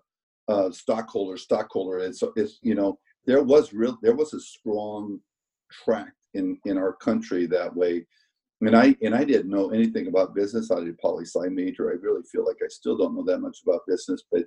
uh, 0.53 0.71
stockholder. 0.71 1.37
Stockholder 1.37 1.99
is, 1.99 2.23
is 2.35 2.59
you 2.61 2.75
know 2.75 2.99
there 3.25 3.43
was 3.43 3.73
real 3.73 3.97
there 4.01 4.15
was 4.15 4.33
a 4.33 4.39
strong 4.39 5.19
tract 5.71 6.15
in 6.33 6.57
in 6.65 6.77
our 6.77 6.93
country 6.93 7.45
that 7.47 7.75
way. 7.75 8.05
And 8.61 8.77
I 8.77 8.95
and 9.01 9.15
I 9.15 9.23
didn't 9.23 9.49
know 9.49 9.71
anything 9.71 10.07
about 10.07 10.35
business. 10.35 10.69
I 10.69 10.81
did 10.81 10.97
poli 10.99 11.25
sci 11.25 11.49
major. 11.49 11.89
I 11.89 11.95
really 12.01 12.23
feel 12.31 12.45
like 12.45 12.57
I 12.63 12.67
still 12.67 12.95
don't 12.95 13.15
know 13.15 13.23
that 13.23 13.39
much 13.39 13.59
about 13.65 13.81
business, 13.87 14.23
but 14.31 14.45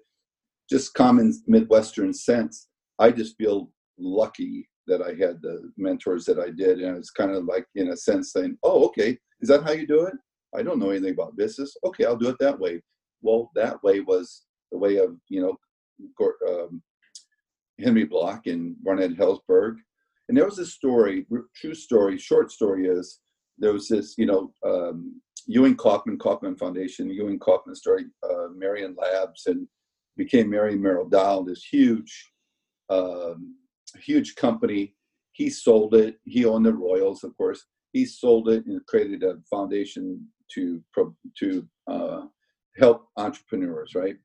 just 0.71 0.95
common 0.95 1.33
Midwestern 1.47 2.13
sense. 2.13 2.69
I 2.99 3.11
just 3.11 3.37
feel 3.37 3.73
lucky 3.99 4.69
that 4.87 5.03
I 5.03 5.11
had 5.11 5.43
the 5.43 5.73
mentors 5.77 6.25
that 6.27 6.39
I 6.39 6.51
did, 6.51 6.81
and 6.81 6.97
it's 6.97 7.11
kind 7.11 7.33
of 7.33 7.45
like 7.45 7.67
in 7.75 7.89
a 7.89 7.97
sense 7.97 8.33
saying, 8.33 8.57
"Oh, 8.63 8.85
okay, 8.87 9.19
is 9.41 9.49
that 9.49 9.65
how 9.65 9.73
you 9.73 9.87
do 9.87 10.07
it? 10.07 10.15
I 10.55 10.63
don't 10.63 10.79
know 10.79 10.91
anything 10.91 11.15
about 11.15 11.37
business. 11.37 11.77
Okay, 11.85 12.05
I'll 12.05 12.17
do 12.17 12.29
it 12.29 12.39
that 12.39 12.59
way." 12.59 12.83
Well, 13.21 13.51
that 13.57 13.83
way 13.83 14.01
was 14.01 14.45
the 14.71 14.79
way 14.79 14.99
of 14.99 15.17
you 15.29 15.41
know 15.41 15.57
um, 16.49 16.83
Henry 17.81 18.05
Bloch 18.05 18.47
and 18.47 18.77
Barnett 18.85 19.17
Helzberg. 19.17 19.77
And 20.29 20.39
there 20.39 20.47
was 20.47 20.59
a 20.59 20.67
story, 20.67 21.27
true 21.55 21.75
story, 21.75 22.17
short 22.17 22.51
story 22.51 22.87
is 22.87 23.21
there 23.59 23.73
was 23.73 23.89
this, 23.89 24.15
you 24.19 24.27
know, 24.27 24.53
um, 24.65 25.21
Ewing 25.47 25.77
Kauffman, 25.77 26.19
Kauffman 26.19 26.57
Foundation, 26.57 27.11
Ewing 27.11 27.39
Kauffman 27.39 27.75
started 27.75 28.09
uh, 28.23 28.49
Marion 28.57 28.97
Labs 28.99 29.47
and 29.47 29.69
became 30.17 30.51
Marion 30.51 30.81
Merrell 30.81 31.11
Dow, 31.11 31.43
this 31.43 31.63
huge, 31.65 32.33
um, 32.89 33.57
huge 34.01 34.35
company. 34.37 34.95
He 35.33 35.51
sold 35.51 35.95
it. 35.95 36.19
He 36.25 36.45
owned 36.45 36.67
the 36.67 36.73
Royals, 36.73 37.25
of 37.25 37.37
course. 37.37 37.65
He 37.93 38.07
sold 38.07 38.49
it 38.49 38.65
and 38.67 38.85
created 38.87 39.23
a 39.23 39.37
foundation 39.51 40.27
to 40.53 40.83
to 41.39 41.67
uh, 41.87 42.23
help 42.77 43.09
entrepreneurs, 43.17 43.95
right? 43.95 44.17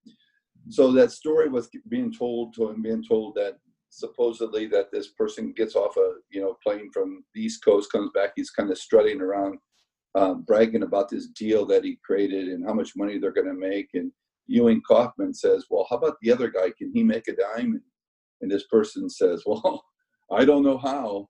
so 0.68 0.92
that 0.92 1.12
story 1.12 1.50
was 1.50 1.70
being 1.88 2.12
told 2.14 2.54
to 2.54 2.70
him, 2.70 2.82
being 2.82 3.04
told 3.04 3.36
that 3.36 3.58
supposedly 3.90 4.68
that 4.68 4.92
this 4.92 5.10
person 5.10 5.52
gets 5.52 5.76
off 5.76 5.98
a 5.98 6.16
you 6.30 6.42
know 6.42 6.58
plane 6.64 6.90
from 6.92 7.24
the 7.34 7.42
East 7.42 7.64
Coast, 7.64 7.92
comes 7.92 8.12
back, 8.14 8.32
he's 8.36 8.52
kind 8.52 8.72
of 8.72 8.78
strutting 8.78 9.22
around, 9.22 9.58
um, 10.16 10.44
bragging 10.44 10.84
about 10.84 11.10
this 11.10 11.28
deal 11.28 11.66
that 11.68 11.84
he 11.84 12.00
created 12.06 12.48
and 12.48 12.66
how 12.66 12.74
much 12.74 12.96
money 12.96 13.18
they're 13.18 13.32
going 13.34 13.48
to 13.48 13.54
make. 13.54 13.90
And 13.94 14.12
Ewing 14.48 14.82
Kauffman 14.88 15.34
says, 15.34 15.66
"Well, 15.70 15.86
how 15.90 15.98
about 15.98 16.18
the 16.22 16.32
other 16.32 16.50
guy? 16.50 16.72
Can 16.78 16.92
he 16.94 17.04
make 17.04 17.28
a 17.28 17.36
dime?" 17.36 17.74
And, 17.74 17.82
and 18.42 18.52
this 18.52 18.66
person 18.68 19.10
says, 19.10 19.44
"Well, 19.46 19.84
I 20.32 20.46
don't 20.46 20.64
know 20.64 20.78
how." 20.78 21.28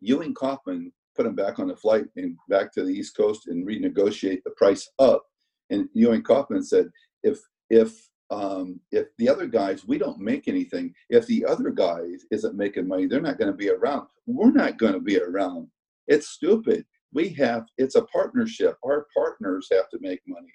Ewing 0.00 0.34
Kauffman 0.34 0.92
put 1.16 1.26
him 1.26 1.34
back 1.34 1.58
on 1.58 1.68
the 1.68 1.76
flight 1.76 2.04
and 2.16 2.36
back 2.48 2.72
to 2.72 2.84
the 2.84 2.90
East 2.92 3.16
Coast 3.16 3.46
and 3.46 3.66
renegotiate 3.66 4.42
the 4.44 4.50
price 4.56 4.90
up. 4.98 5.22
And 5.70 5.88
Ewing 5.94 6.22
Kauffman 6.22 6.62
said, 6.62 6.88
"If 7.22 7.38
if 7.70 8.08
um, 8.30 8.80
if 8.90 9.08
the 9.18 9.28
other 9.28 9.46
guys, 9.46 9.86
we 9.86 9.98
don't 9.98 10.18
make 10.18 10.48
anything. 10.48 10.94
If 11.10 11.26
the 11.26 11.44
other 11.44 11.70
guys 11.70 12.24
isn't 12.30 12.56
making 12.56 12.88
money, 12.88 13.06
they're 13.06 13.20
not 13.20 13.38
going 13.38 13.50
to 13.50 13.56
be 13.56 13.70
around. 13.70 14.06
We're 14.26 14.50
not 14.50 14.78
going 14.78 14.94
to 14.94 15.00
be 15.00 15.18
around. 15.18 15.68
It's 16.06 16.28
stupid. 16.28 16.84
We 17.12 17.28
have, 17.34 17.66
it's 17.78 17.94
a 17.94 18.02
partnership. 18.02 18.76
Our 18.84 19.06
partners 19.14 19.68
have 19.72 19.88
to 19.90 19.98
make 20.00 20.20
money. 20.26 20.52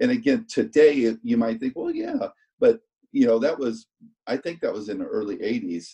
And 0.00 0.10
again, 0.10 0.46
today 0.48 1.16
you 1.22 1.36
might 1.36 1.60
think, 1.60 1.74
well, 1.76 1.90
yeah, 1.90 2.28
but 2.58 2.80
you 3.12 3.26
know, 3.26 3.38
that 3.38 3.58
was, 3.58 3.86
I 4.26 4.36
think 4.36 4.60
that 4.60 4.72
was 4.72 4.88
in 4.88 4.98
the 4.98 5.04
early 5.04 5.36
80s. 5.36 5.86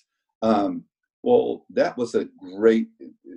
Um, 0.42 0.84
well, 1.22 1.66
that 1.70 1.96
was 1.98 2.14
a 2.14 2.28
great, 2.56 2.88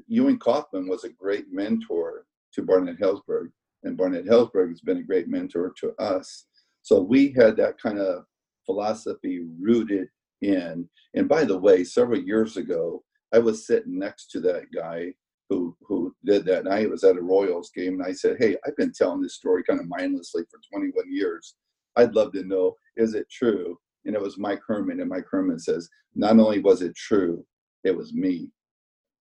Ewing 0.08 0.40
Kauffman 0.40 0.88
was 0.88 1.04
a 1.04 1.10
great 1.10 1.52
mentor 1.52 2.26
to 2.54 2.62
Barnett 2.62 3.00
Helzberg. 3.00 3.52
And 3.84 3.98
Barnett 3.98 4.26
Helzberg 4.26 4.70
has 4.70 4.80
been 4.80 5.00
a 5.00 5.04
great 5.04 5.28
mentor 5.28 5.74
to 5.80 5.94
us 6.00 6.46
so 6.84 7.02
we 7.02 7.32
had 7.32 7.58
that 7.58 7.82
kind 7.82 7.98
of 7.98 8.26
philosophy 8.66 9.42
rooted 9.60 10.10
in. 10.42 10.88
And 11.16 11.28
by 11.28 11.46
the 11.46 11.58
way, 11.58 11.84
several 11.84 12.20
years 12.20 12.58
ago, 12.58 13.04
I 13.34 13.40
was 13.40 13.66
sitting 13.66 13.98
next 13.98 14.30
to 14.32 14.42
that 14.42 14.66
guy 14.76 15.14
who 15.50 15.76
who 15.82 16.14
did 16.26 16.46
that. 16.46 16.66
And 16.66 16.74
I 16.74 16.86
was 16.86 17.04
at 17.04 17.18
a 17.18 17.22
Royals 17.22 17.72
game, 17.76 18.00
and 18.00 18.04
I 18.04 18.12
said, 18.12 18.38
"Hey, 18.38 18.58
I've 18.66 18.78
been 18.78 18.92
telling 18.92 19.22
this 19.22 19.36
story 19.36 19.64
kind 19.64 19.80
of 19.80 19.88
mindlessly 19.88 20.44
for 20.52 20.60
21 20.72 21.12
years. 21.12 21.56
I'd 21.96 22.16
love 22.16 22.34
to 22.34 22.44
know, 22.44 22.76
is 22.98 23.14
it 23.16 23.30
true?" 23.30 23.78
And 24.06 24.16
it 24.16 24.22
was 24.22 24.38
Mike 24.38 24.62
Herman, 24.68 25.00
and 25.00 25.10
Mike 25.10 25.28
Herman 25.32 25.60
says, 25.60 25.90
"Not 26.16 26.38
only 26.38 26.60
was 26.60 26.82
it 26.82 26.96
true, 26.96 27.46
it 27.84 27.96
was 27.96 28.14
me." 28.14 28.52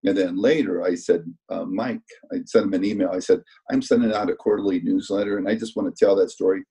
And 0.04 0.18
then 0.18 0.36
later, 0.36 0.82
I 0.82 0.96
said, 0.96 1.24
uh, 1.48 1.64
Mike, 1.64 2.02
I 2.32 2.38
sent 2.44 2.66
him 2.66 2.74
an 2.74 2.84
email. 2.84 3.10
I 3.10 3.20
said, 3.20 3.40
I'm 3.70 3.80
sending 3.80 4.12
out 4.12 4.30
a 4.30 4.34
quarterly 4.34 4.80
newsletter, 4.80 5.38
and 5.38 5.48
I 5.48 5.54
just 5.54 5.76
want 5.76 5.94
to 5.94 6.04
tell 6.04 6.16
that 6.16 6.30
story 6.30 6.64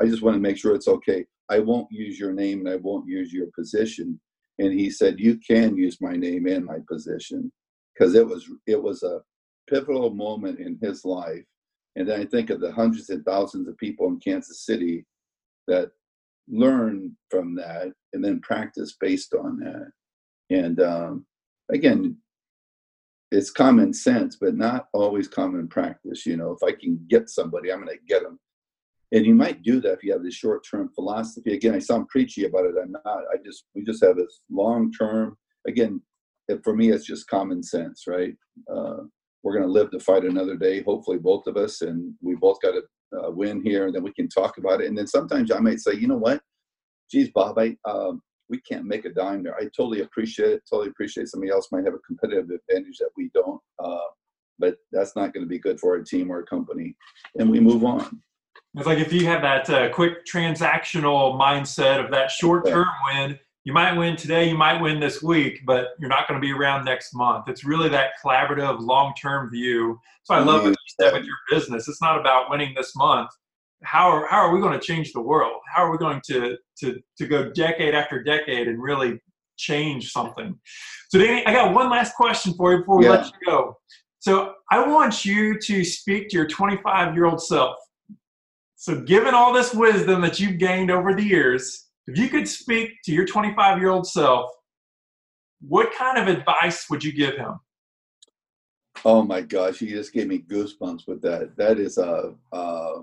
I 0.00 0.06
just 0.06 0.22
want 0.22 0.34
to 0.34 0.40
make 0.40 0.58
sure 0.58 0.74
it's 0.74 0.88
okay. 0.88 1.24
I 1.48 1.60
won't 1.60 1.90
use 1.90 2.18
your 2.18 2.32
name 2.32 2.60
and 2.60 2.68
I 2.68 2.76
won't 2.76 3.08
use 3.08 3.32
your 3.32 3.46
position. 3.54 4.20
And 4.58 4.72
he 4.72 4.90
said, 4.90 5.18
You 5.18 5.38
can 5.38 5.76
use 5.76 6.00
my 6.00 6.12
name 6.12 6.46
and 6.46 6.64
my 6.64 6.78
position. 6.88 7.52
Because 7.94 8.14
it 8.14 8.26
was 8.26 8.48
it 8.66 8.82
was 8.82 9.02
a 9.02 9.20
pivotal 9.68 10.10
moment 10.10 10.58
in 10.58 10.78
his 10.82 11.04
life. 11.04 11.44
And 11.96 12.08
then 12.08 12.20
I 12.20 12.24
think 12.26 12.50
of 12.50 12.60
the 12.60 12.72
hundreds 12.72 13.08
and 13.08 13.24
thousands 13.24 13.68
of 13.68 13.78
people 13.78 14.08
in 14.08 14.20
Kansas 14.20 14.66
City 14.66 15.06
that 15.66 15.90
learn 16.48 17.16
from 17.30 17.54
that 17.56 17.88
and 18.12 18.24
then 18.24 18.40
practice 18.40 18.96
based 19.00 19.34
on 19.34 19.58
that. 19.60 19.90
And 20.50 20.80
um, 20.80 21.26
again, 21.70 22.18
it's 23.32 23.50
common 23.50 23.92
sense, 23.92 24.36
but 24.40 24.54
not 24.54 24.86
always 24.92 25.26
common 25.26 25.68
practice. 25.68 26.26
You 26.26 26.36
know, 26.36 26.52
if 26.52 26.62
I 26.62 26.72
can 26.78 27.04
get 27.08 27.28
somebody, 27.28 27.72
I'm 27.72 27.84
going 27.84 27.96
to 27.96 28.04
get 28.06 28.22
them. 28.22 28.38
And 29.12 29.24
you 29.24 29.34
might 29.34 29.62
do 29.62 29.80
that 29.80 29.92
if 29.92 30.02
you 30.02 30.12
have 30.12 30.24
this 30.24 30.34
short-term 30.34 30.90
philosophy. 30.94 31.54
Again, 31.54 31.74
I 31.74 31.78
sound 31.78 32.08
preachy 32.08 32.44
about 32.44 32.66
it. 32.66 32.74
I'm 32.80 32.92
not. 32.92 33.04
I 33.06 33.36
just 33.44 33.64
we 33.74 33.84
just 33.84 34.04
have 34.04 34.16
this 34.16 34.40
long-term. 34.50 35.36
Again, 35.68 36.02
for 36.64 36.74
me, 36.74 36.90
it's 36.90 37.06
just 37.06 37.28
common 37.28 37.62
sense, 37.62 38.04
right? 38.06 38.34
Uh, 38.72 38.98
we're 39.42 39.52
going 39.52 39.66
to 39.66 39.70
live 39.72 39.90
to 39.92 40.00
fight 40.00 40.24
another 40.24 40.56
day. 40.56 40.82
Hopefully, 40.82 41.18
both 41.18 41.46
of 41.46 41.56
us, 41.56 41.82
and 41.82 42.14
we 42.20 42.34
both 42.34 42.58
got 42.60 42.72
to 42.72 42.82
uh, 43.18 43.30
win 43.30 43.62
here, 43.62 43.86
and 43.86 43.94
then 43.94 44.02
we 44.02 44.12
can 44.12 44.28
talk 44.28 44.58
about 44.58 44.80
it. 44.80 44.88
And 44.88 44.98
then 44.98 45.06
sometimes 45.06 45.52
I 45.52 45.60
might 45.60 45.80
say, 45.80 45.94
you 45.94 46.08
know 46.08 46.16
what? 46.16 46.40
Geez, 47.10 47.30
Bob, 47.30 47.58
I 47.58 47.76
um, 47.88 48.22
we 48.48 48.60
can't 48.60 48.84
make 48.84 49.04
a 49.04 49.12
dime 49.12 49.44
there. 49.44 49.54
I 49.56 49.64
totally 49.76 50.00
appreciate 50.00 50.50
it. 50.50 50.62
Totally 50.68 50.88
appreciate 50.88 51.28
somebody 51.28 51.52
else 51.52 51.68
might 51.70 51.84
have 51.84 51.94
a 51.94 51.98
competitive 52.06 52.50
advantage 52.50 52.98
that 52.98 53.10
we 53.16 53.30
don't. 53.34 53.60
Uh, 53.78 53.98
but 54.58 54.76
that's 54.90 55.14
not 55.14 55.32
going 55.32 55.44
to 55.44 55.48
be 55.48 55.58
good 55.58 55.78
for 55.78 55.96
our 55.96 56.02
team 56.02 56.30
or 56.30 56.36
our 56.36 56.42
company, 56.42 56.96
and 57.36 57.48
we 57.48 57.60
move 57.60 57.84
on. 57.84 58.20
It's 58.76 58.86
like 58.86 58.98
if 58.98 59.10
you 59.10 59.24
have 59.26 59.40
that 59.40 59.70
uh, 59.70 59.88
quick 59.88 60.26
transactional 60.26 61.40
mindset 61.40 62.04
of 62.04 62.10
that 62.10 62.30
short 62.30 62.66
term 62.66 62.86
win, 63.06 63.38
you 63.64 63.72
might 63.72 63.94
win 63.94 64.16
today, 64.16 64.48
you 64.50 64.56
might 64.56 64.80
win 64.80 65.00
this 65.00 65.22
week, 65.22 65.60
but 65.64 65.88
you're 65.98 66.10
not 66.10 66.28
going 66.28 66.40
to 66.40 66.46
be 66.46 66.52
around 66.52 66.84
next 66.84 67.14
month. 67.14 67.48
It's 67.48 67.64
really 67.64 67.88
that 67.88 68.10
collaborative, 68.22 68.78
long 68.80 69.14
term 69.20 69.50
view. 69.50 69.98
So 70.24 70.34
I 70.34 70.40
love 70.40 70.62
what 70.62 70.70
you 70.70 70.76
said 71.00 71.14
with 71.14 71.24
your 71.24 71.36
business. 71.50 71.88
It's 71.88 72.02
not 72.02 72.20
about 72.20 72.50
winning 72.50 72.74
this 72.76 72.94
month. 72.94 73.30
How 73.82 74.10
are, 74.10 74.26
how 74.28 74.38
are 74.38 74.54
we 74.54 74.60
going 74.60 74.78
to 74.78 74.86
change 74.86 75.12
the 75.12 75.20
world? 75.20 75.60
How 75.74 75.82
are 75.82 75.90
we 75.90 75.98
going 75.98 76.20
to, 76.26 76.56
to, 76.80 77.00
to 77.18 77.26
go 77.26 77.50
decade 77.50 77.94
after 77.94 78.22
decade 78.22 78.68
and 78.68 78.80
really 78.80 79.20
change 79.56 80.12
something? 80.12 80.58
So, 81.08 81.18
Danny, 81.18 81.46
I 81.46 81.52
got 81.52 81.72
one 81.72 81.88
last 81.88 82.14
question 82.14 82.52
for 82.54 82.72
you 82.72 82.78
before 82.80 82.98
we 82.98 83.06
yeah. 83.06 83.10
let 83.12 83.26
you 83.26 83.32
go. 83.46 83.76
So, 84.18 84.52
I 84.70 84.86
want 84.86 85.24
you 85.24 85.58
to 85.60 85.84
speak 85.84 86.28
to 86.30 86.36
your 86.36 86.46
25 86.46 87.14
year 87.14 87.24
old 87.24 87.42
self. 87.42 87.76
So, 88.86 89.00
given 89.00 89.34
all 89.34 89.52
this 89.52 89.74
wisdom 89.74 90.20
that 90.20 90.38
you've 90.38 90.58
gained 90.58 90.92
over 90.92 91.12
the 91.12 91.24
years, 91.24 91.88
if 92.06 92.16
you 92.16 92.28
could 92.28 92.46
speak 92.46 92.90
to 93.02 93.10
your 93.10 93.26
25 93.26 93.78
year 93.80 93.88
old 93.88 94.06
self, 94.06 94.48
what 95.60 95.92
kind 95.92 96.16
of 96.16 96.28
advice 96.28 96.88
would 96.88 97.02
you 97.02 97.12
give 97.12 97.34
him? 97.36 97.58
Oh 99.04 99.24
my 99.24 99.40
gosh, 99.40 99.80
you 99.80 99.90
just 99.90 100.12
gave 100.12 100.28
me 100.28 100.38
goosebumps 100.38 101.08
with 101.08 101.20
that. 101.22 101.56
That 101.56 101.80
is 101.80 101.98
a, 101.98 102.32
a 102.52 103.02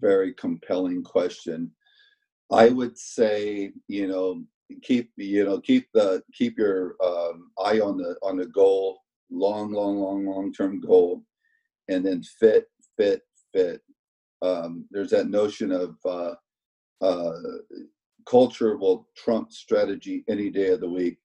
very 0.00 0.34
compelling 0.34 1.04
question. 1.04 1.70
I 2.50 2.70
would 2.70 2.98
say, 2.98 3.74
you 3.86 4.08
know, 4.08 4.42
keep 4.82 5.12
you 5.14 5.44
know 5.44 5.60
keep 5.60 5.86
the 5.94 6.24
keep 6.34 6.58
your 6.58 6.96
um, 7.00 7.52
eye 7.64 7.78
on 7.78 7.96
the 7.96 8.16
on 8.24 8.38
the 8.38 8.46
goal, 8.46 8.98
long, 9.30 9.70
long, 9.70 9.98
long, 9.98 10.26
long 10.26 10.52
term 10.52 10.80
goal, 10.80 11.22
and 11.88 12.04
then 12.04 12.24
fit, 12.40 12.66
fit, 12.98 13.22
fit. 13.52 13.82
Um, 14.42 14.86
there's 14.90 15.10
that 15.10 15.28
notion 15.28 15.70
of 15.72 15.96
uh, 16.04 16.34
uh, 17.04 17.32
culture 18.28 18.76
will 18.76 19.08
trump 19.16 19.52
strategy 19.52 20.24
any 20.28 20.50
day 20.50 20.68
of 20.68 20.80
the 20.80 20.88
week. 20.88 21.18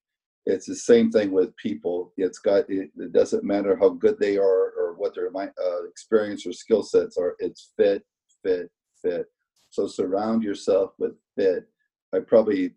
It's 0.46 0.66
the 0.66 0.76
same 0.76 1.10
thing 1.10 1.30
with 1.30 1.54
people. 1.56 2.12
It's 2.16 2.38
got 2.38 2.70
it, 2.70 2.90
it 2.96 3.12
doesn't 3.12 3.44
matter 3.44 3.76
how 3.76 3.90
good 3.90 4.18
they 4.18 4.38
are 4.38 4.72
or 4.78 4.94
what 4.96 5.14
their 5.14 5.30
uh, 5.36 5.84
experience 5.88 6.46
or 6.46 6.52
skill 6.52 6.82
sets 6.82 7.18
are. 7.18 7.34
It's 7.38 7.72
fit, 7.76 8.02
fit, 8.42 8.70
fit. 9.02 9.26
So 9.70 9.86
surround 9.86 10.42
yourself 10.42 10.92
with 10.98 11.12
fit. 11.36 11.68
I 12.14 12.20
probably 12.20 12.72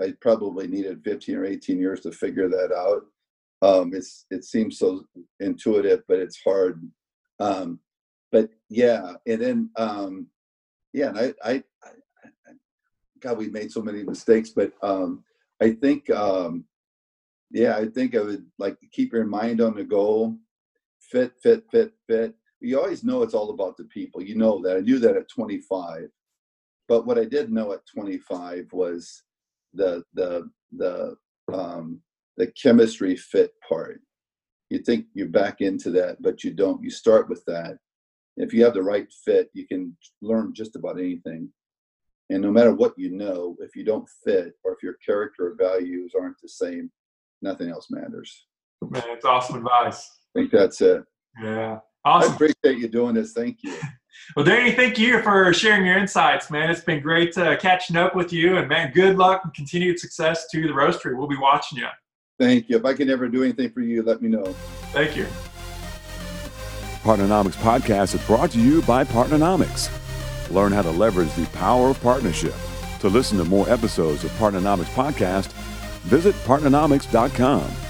I 0.00 0.14
probably 0.20 0.66
needed 0.66 1.02
15 1.04 1.36
or 1.36 1.44
18 1.44 1.78
years 1.78 2.00
to 2.00 2.12
figure 2.12 2.48
that 2.48 2.72
out. 2.72 3.02
Um, 3.62 3.92
it's 3.92 4.24
it 4.30 4.44
seems 4.44 4.78
so 4.78 5.04
intuitive, 5.40 6.02
but 6.08 6.18
it's 6.18 6.40
hard. 6.42 6.80
Um, 7.40 7.80
but 8.32 8.50
yeah, 8.68 9.14
and 9.26 9.40
then 9.40 9.70
um, 9.76 10.26
yeah, 10.92 11.08
and 11.08 11.18
I, 11.18 11.34
I 11.42 11.64
God, 13.20 13.38
we 13.38 13.48
made 13.48 13.70
so 13.70 13.82
many 13.82 14.02
mistakes, 14.02 14.50
but 14.50 14.72
um, 14.82 15.24
I 15.60 15.72
think, 15.72 16.10
um, 16.10 16.64
yeah, 17.50 17.76
I 17.76 17.86
think 17.86 18.14
I 18.16 18.20
would 18.20 18.46
like 18.58 18.80
to 18.80 18.86
keep 18.86 19.12
your 19.12 19.26
mind 19.26 19.60
on 19.60 19.74
the 19.74 19.84
goal, 19.84 20.36
fit, 21.00 21.32
fit, 21.42 21.64
fit, 21.70 21.92
fit. 22.08 22.34
You 22.60 22.80
always 22.80 23.04
know 23.04 23.22
it's 23.22 23.34
all 23.34 23.50
about 23.50 23.76
the 23.76 23.84
people. 23.84 24.22
You 24.22 24.36
know 24.36 24.60
that. 24.62 24.76
I 24.76 24.80
knew 24.80 24.98
that 25.00 25.16
at 25.16 25.28
25, 25.28 26.08
but 26.88 27.06
what 27.06 27.18
I 27.18 27.24
did 27.24 27.50
know 27.50 27.72
at 27.72 27.86
25 27.94 28.66
was 28.72 29.22
the 29.72 30.02
the 30.14 30.50
the 30.72 31.16
um, 31.52 32.00
the 32.36 32.48
chemistry 32.48 33.16
fit 33.16 33.52
part. 33.66 34.00
You 34.68 34.78
think 34.78 35.06
you're 35.14 35.28
back 35.28 35.60
into 35.60 35.90
that, 35.92 36.20
but 36.20 36.44
you 36.44 36.52
don't. 36.52 36.82
You 36.82 36.90
start 36.90 37.28
with 37.28 37.44
that. 37.46 37.78
If 38.40 38.54
you 38.54 38.64
have 38.64 38.74
the 38.74 38.82
right 38.82 39.06
fit, 39.24 39.50
you 39.52 39.66
can 39.66 39.96
learn 40.22 40.54
just 40.54 40.76
about 40.76 40.98
anything. 40.98 41.50
And 42.30 42.40
no 42.42 42.50
matter 42.50 42.72
what 42.72 42.94
you 42.96 43.10
know, 43.10 43.56
if 43.60 43.74
you 43.76 43.84
don't 43.84 44.08
fit 44.24 44.54
or 44.64 44.72
if 44.72 44.82
your 44.82 44.94
character 45.04 45.48
or 45.48 45.56
values 45.56 46.12
aren't 46.18 46.40
the 46.40 46.48
same, 46.48 46.90
nothing 47.42 47.68
else 47.68 47.88
matters. 47.90 48.46
Man, 48.82 49.02
it's 49.08 49.24
awesome 49.24 49.56
advice. 49.56 50.08
I 50.34 50.40
think 50.40 50.52
that's 50.52 50.80
it. 50.80 51.02
Yeah. 51.42 51.80
Awesome. 52.04 52.32
I 52.32 52.34
appreciate 52.34 52.80
you 52.80 52.88
doing 52.88 53.14
this. 53.14 53.32
Thank 53.32 53.58
you. 53.62 53.76
well, 54.36 54.44
Danny, 54.44 54.72
thank 54.72 54.98
you 54.98 55.20
for 55.22 55.52
sharing 55.52 55.84
your 55.84 55.98
insights, 55.98 56.50
man. 56.50 56.70
It's 56.70 56.80
been 56.80 57.02
great 57.02 57.36
uh, 57.36 57.58
catching 57.58 57.96
up 57.96 58.14
with 58.14 58.32
you. 58.32 58.56
And, 58.56 58.68
man, 58.68 58.92
good 58.92 59.18
luck 59.18 59.42
and 59.44 59.52
continued 59.52 59.98
success 59.98 60.46
to 60.52 60.62
the 60.62 60.72
Roasterie. 60.72 61.18
We'll 61.18 61.28
be 61.28 61.36
watching 61.36 61.78
you. 61.78 61.88
Thank 62.38 62.70
you. 62.70 62.78
If 62.78 62.86
I 62.86 62.94
can 62.94 63.10
ever 63.10 63.28
do 63.28 63.42
anything 63.42 63.70
for 63.70 63.80
you, 63.80 64.02
let 64.02 64.22
me 64.22 64.30
know. 64.30 64.44
Thank 64.92 65.14
you. 65.14 65.26
Partnernomics 67.02 67.54
Podcast 67.54 68.14
is 68.14 68.24
brought 68.26 68.50
to 68.50 68.60
you 68.60 68.82
by 68.82 69.04
Partnernomics. 69.04 69.90
Learn 70.50 70.70
how 70.70 70.82
to 70.82 70.90
leverage 70.90 71.32
the 71.34 71.46
power 71.46 71.88
of 71.88 72.00
partnership. 72.02 72.54
To 73.00 73.08
listen 73.08 73.38
to 73.38 73.44
more 73.44 73.68
episodes 73.70 74.22
of 74.22 74.30
Partnernomics 74.32 74.92
Podcast, 74.92 75.52
visit 76.02 76.34
partnernomics.com. 76.44 77.89